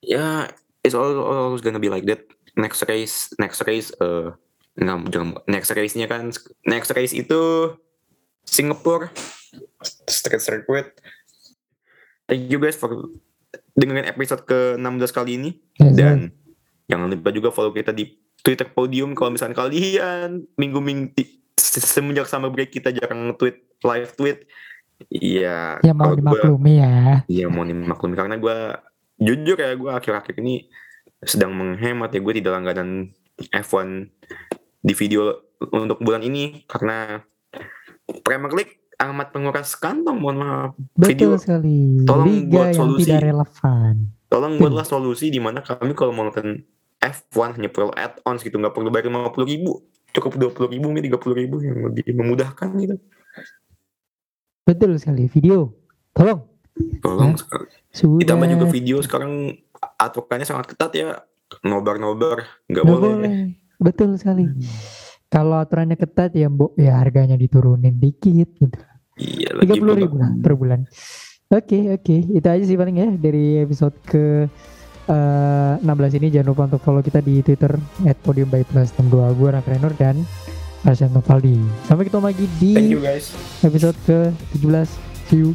[0.02, 0.50] ya
[0.82, 2.26] it's all, always gonna be like that.
[2.58, 4.34] Next race next race eh
[4.78, 6.30] nggak jangan next race-nya kan
[6.64, 7.74] next race itu
[8.42, 9.10] Singapore
[10.06, 10.94] street circuit.
[12.24, 13.10] Thank you guys for
[13.74, 15.50] dengerin episode ke 16 kali ini.
[15.76, 16.30] Yes, dan
[16.86, 18.08] jangan lupa juga follow kita di
[18.38, 21.16] Twitter Podium kalau misalnya kalian minggu-minggu
[21.56, 24.38] se- semenjak summer break kita jarang tweet live tweet.
[25.08, 26.96] Iya, ya mau kalau gua- dimaklumi ya.
[27.26, 28.14] Iya mau dimaklumi.
[28.14, 28.56] Karena gue
[29.18, 30.66] jujur ya gue akhir-akhir ini
[31.22, 32.20] sedang menghemat ya.
[32.20, 33.14] Gue tidak langganan
[33.54, 34.10] F1
[34.78, 37.18] di video untuk bulan ini karena
[38.20, 42.02] Premier League amat menguras kantong mohon maaf Betul Video, sekali.
[42.02, 43.02] tolong Liga buat yang solusi.
[43.04, 43.94] tidak relevan.
[44.28, 46.62] tolong buatlah solusi di mana kami kalau mau nonton
[46.98, 51.14] F1 hanya perlu add-ons gitu nggak perlu bayar 50 ribu cukup 20 ribu ini 30
[51.36, 52.96] ribu yang lebih memudahkan gitu
[54.60, 55.24] Betul sekali.
[55.26, 55.72] Video.
[56.12, 56.44] Tolong.
[57.00, 57.38] tolong Ya.
[57.38, 58.18] sekali Sudah.
[58.20, 59.56] ditambah juga video sekarang
[59.96, 61.08] aturannya sangat ketat ya
[61.60, 63.14] nobar-nobar nggak Nggak boleh.
[63.16, 63.34] boleh.
[63.78, 64.44] Betul sekali.
[65.28, 68.78] Kalau aturannya ketat ya mbok ya harganya diturunin dikit gitu.
[69.18, 70.86] Iya Tiga puluh ribu lah per bulan.
[71.48, 74.46] Oke oke itu aja sih paling ya dari episode ke
[75.08, 77.72] eh, 16 ini jangan lupa untuk follow kita di Twitter
[78.20, 80.16] @podium by plus 62 gue Raffi Renur dan
[80.84, 81.56] Arsyad Novaldi.
[81.88, 83.32] Sampai ketemu lagi di Thank you guys.
[83.64, 84.86] episode ke 17.
[85.28, 85.52] See you.